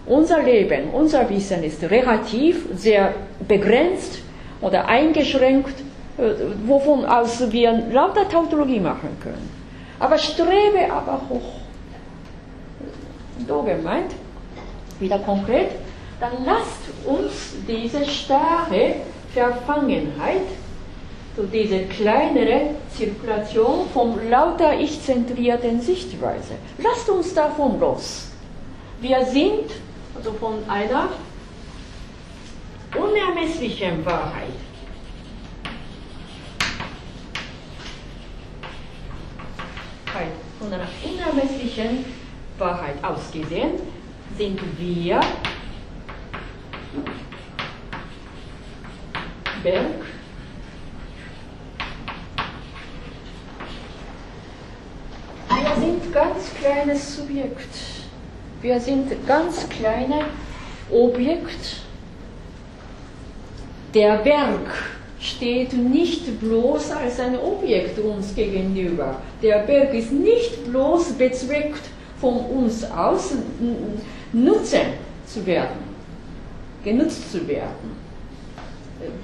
[0.05, 3.13] Unser Leben, unser Wissen ist relativ, sehr
[3.47, 4.19] begrenzt
[4.59, 5.75] oder eingeschränkt,
[6.17, 6.23] äh,
[6.65, 9.49] wovon aus wir lauter Tautologie machen können.
[9.99, 11.62] Aber strebe aber hoch
[13.47, 14.11] so gemeint,
[14.99, 15.71] wieder konkret,
[16.19, 18.95] dann lasst uns diese starre
[19.33, 20.47] Verfangenheit,
[21.35, 28.29] so diese kleinere Zirkulation von lauter ich-zentrierten Sichtweise, lasst uns davon los.
[29.01, 29.71] Wir sind
[30.15, 31.09] also von einer
[32.95, 34.53] unermesslichen Wahrheit
[40.59, 42.05] von einer unermesslichen
[42.63, 43.71] Wahrheit ausgesehen,
[44.37, 45.19] sind wir
[49.61, 49.83] Berg
[55.49, 57.75] Wir sind ganz kleines Subjekt.
[58.61, 60.25] Wir sind ganz kleine
[60.89, 61.81] Objekt.
[63.93, 64.69] Der Berg
[65.19, 69.17] steht nicht bloß als ein Objekt uns gegenüber.
[69.41, 71.92] Der Berg ist nicht bloß bezweckt
[72.23, 73.33] von uns aus
[74.31, 74.79] nutzen
[75.27, 75.75] zu werden,
[76.81, 78.01] genutzt zu werden.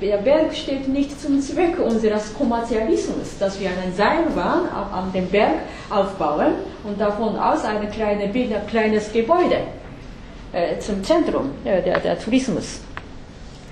[0.02, 5.60] Der Berg steht nicht zum Zweck unseres Kommerzialismus, dass wir einen Seilbahn an dem Berg
[5.90, 8.30] aufbauen und davon aus ein kleine,
[8.70, 9.60] kleines Gebäude
[10.52, 12.82] äh, zum Zentrum äh, der, der Tourismus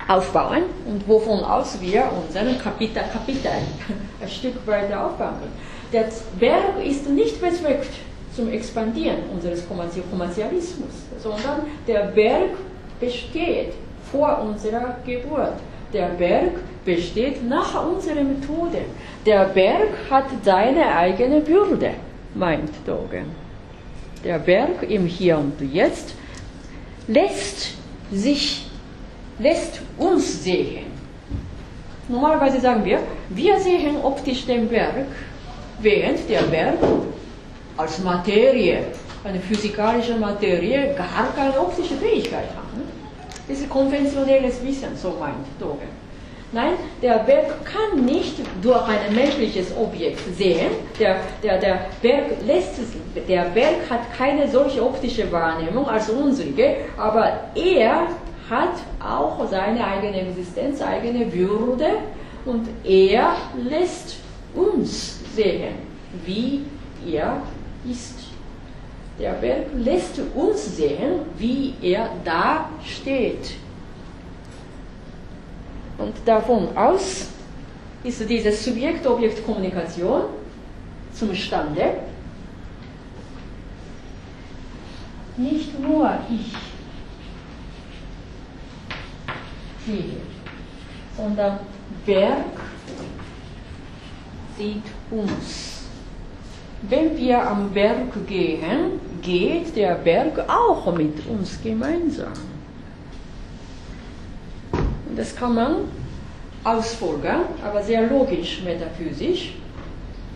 [0.08, 3.60] aufbauen und wovon aus wir unseren Kapital, Kapital
[4.22, 5.52] ein Stück weiter aufbauen.
[5.92, 6.06] Der
[6.40, 8.07] Berg ist nicht bezweckt
[8.38, 12.50] zum Expandieren unseres Kommerzialismus, sondern der Berg
[13.00, 13.72] besteht
[14.12, 15.54] vor unserer Geburt.
[15.92, 16.52] Der Berg
[16.84, 18.82] besteht nach unserem Tode.
[19.26, 21.90] Der Berg hat seine eigene Würde,
[22.36, 23.26] meint Dogen.
[24.24, 26.14] Der Berg im Hier und Jetzt
[27.08, 27.74] lässt
[28.12, 28.66] sich,
[29.40, 30.86] lässt uns sehen.
[32.06, 33.00] Normalerweise sagen wir,
[33.30, 35.06] wir sehen optisch den Berg,
[35.80, 36.78] während der Berg
[37.78, 38.78] als Materie,
[39.24, 42.82] eine physikalische Materie, gar keine optische Fähigkeit haben.
[43.48, 45.88] Das ist konventionelles Wissen, so meint Dogen.
[46.50, 46.72] Nein,
[47.02, 50.70] der Berg kann nicht durch ein menschliches Objekt sehen.
[50.98, 56.76] Der, der, der, Berg lässt es, der Berg hat keine solche optische Wahrnehmung als unsere,
[56.96, 58.08] aber er
[58.48, 61.86] hat auch seine eigene Existenz, eigene Würde
[62.46, 64.16] und er lässt
[64.54, 65.74] uns sehen,
[66.24, 66.62] wie
[67.06, 67.42] er
[67.84, 68.14] ist.
[69.18, 73.54] Der Berg lässt uns sehen, wie er da steht.
[75.98, 77.26] Und davon aus
[78.04, 80.22] ist diese Subjekt-Objekt-Kommunikation
[81.12, 81.94] zustande.
[85.36, 86.54] Nicht nur ich
[89.84, 90.20] sehe,
[91.16, 91.58] sondern
[92.06, 92.44] Berg
[94.56, 95.77] sieht uns.
[96.82, 102.32] Wenn wir am Berg gehen, geht der Berg auch mit uns gemeinsam.
[104.72, 105.76] Und das kann man
[106.62, 109.54] ausfolgen, aber sehr logisch metaphysisch,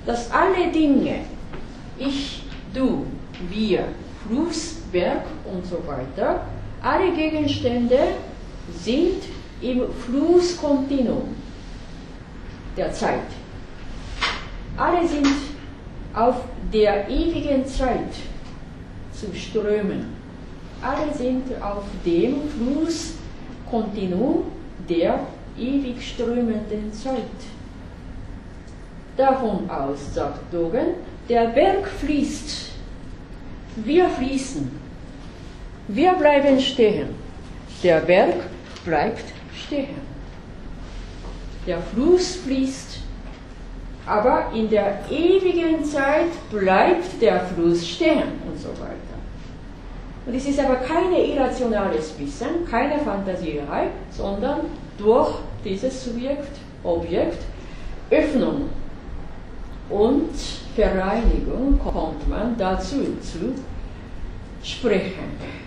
[0.04, 1.20] dass alle Dinge,
[1.98, 2.42] ich,
[2.74, 3.06] du,
[3.48, 3.84] wir,
[4.26, 6.42] Fluss, Berg und so weiter,
[6.82, 7.98] alle Gegenstände
[8.82, 9.22] sind
[9.60, 11.36] im Flusskontinuum
[12.76, 13.20] der Zeit
[14.76, 15.26] alle sind
[16.14, 16.36] auf
[16.72, 18.12] der ewigen Zeit
[19.12, 20.06] zu strömen.
[20.82, 23.14] Alle sind auf dem Fluss
[23.70, 24.44] Kontinuum
[24.88, 25.20] der
[25.58, 27.38] ewig strömenden Zeit.
[29.16, 30.94] Davon aus, sagt Dogen,
[31.28, 32.70] der Berg fließt,
[33.76, 34.70] wir fließen,
[35.88, 37.10] wir bleiben stehen,
[37.82, 38.34] der Berg
[38.84, 39.24] bleibt
[39.54, 40.12] stehen.
[41.66, 42.91] Der Fluss fließt,
[44.06, 49.12] aber in der ewigen Zeit bleibt der Fluss stehen und so weiter.
[50.26, 54.60] Und es ist aber keine irrationales Wissen, keine Fantasierei, sondern
[54.98, 55.34] durch
[55.64, 57.38] dieses Subjekt, Objekt,
[58.10, 58.68] Öffnung
[59.88, 60.30] und
[60.74, 63.54] Vereinigung kommt man dazu zu
[64.62, 65.61] sprechen.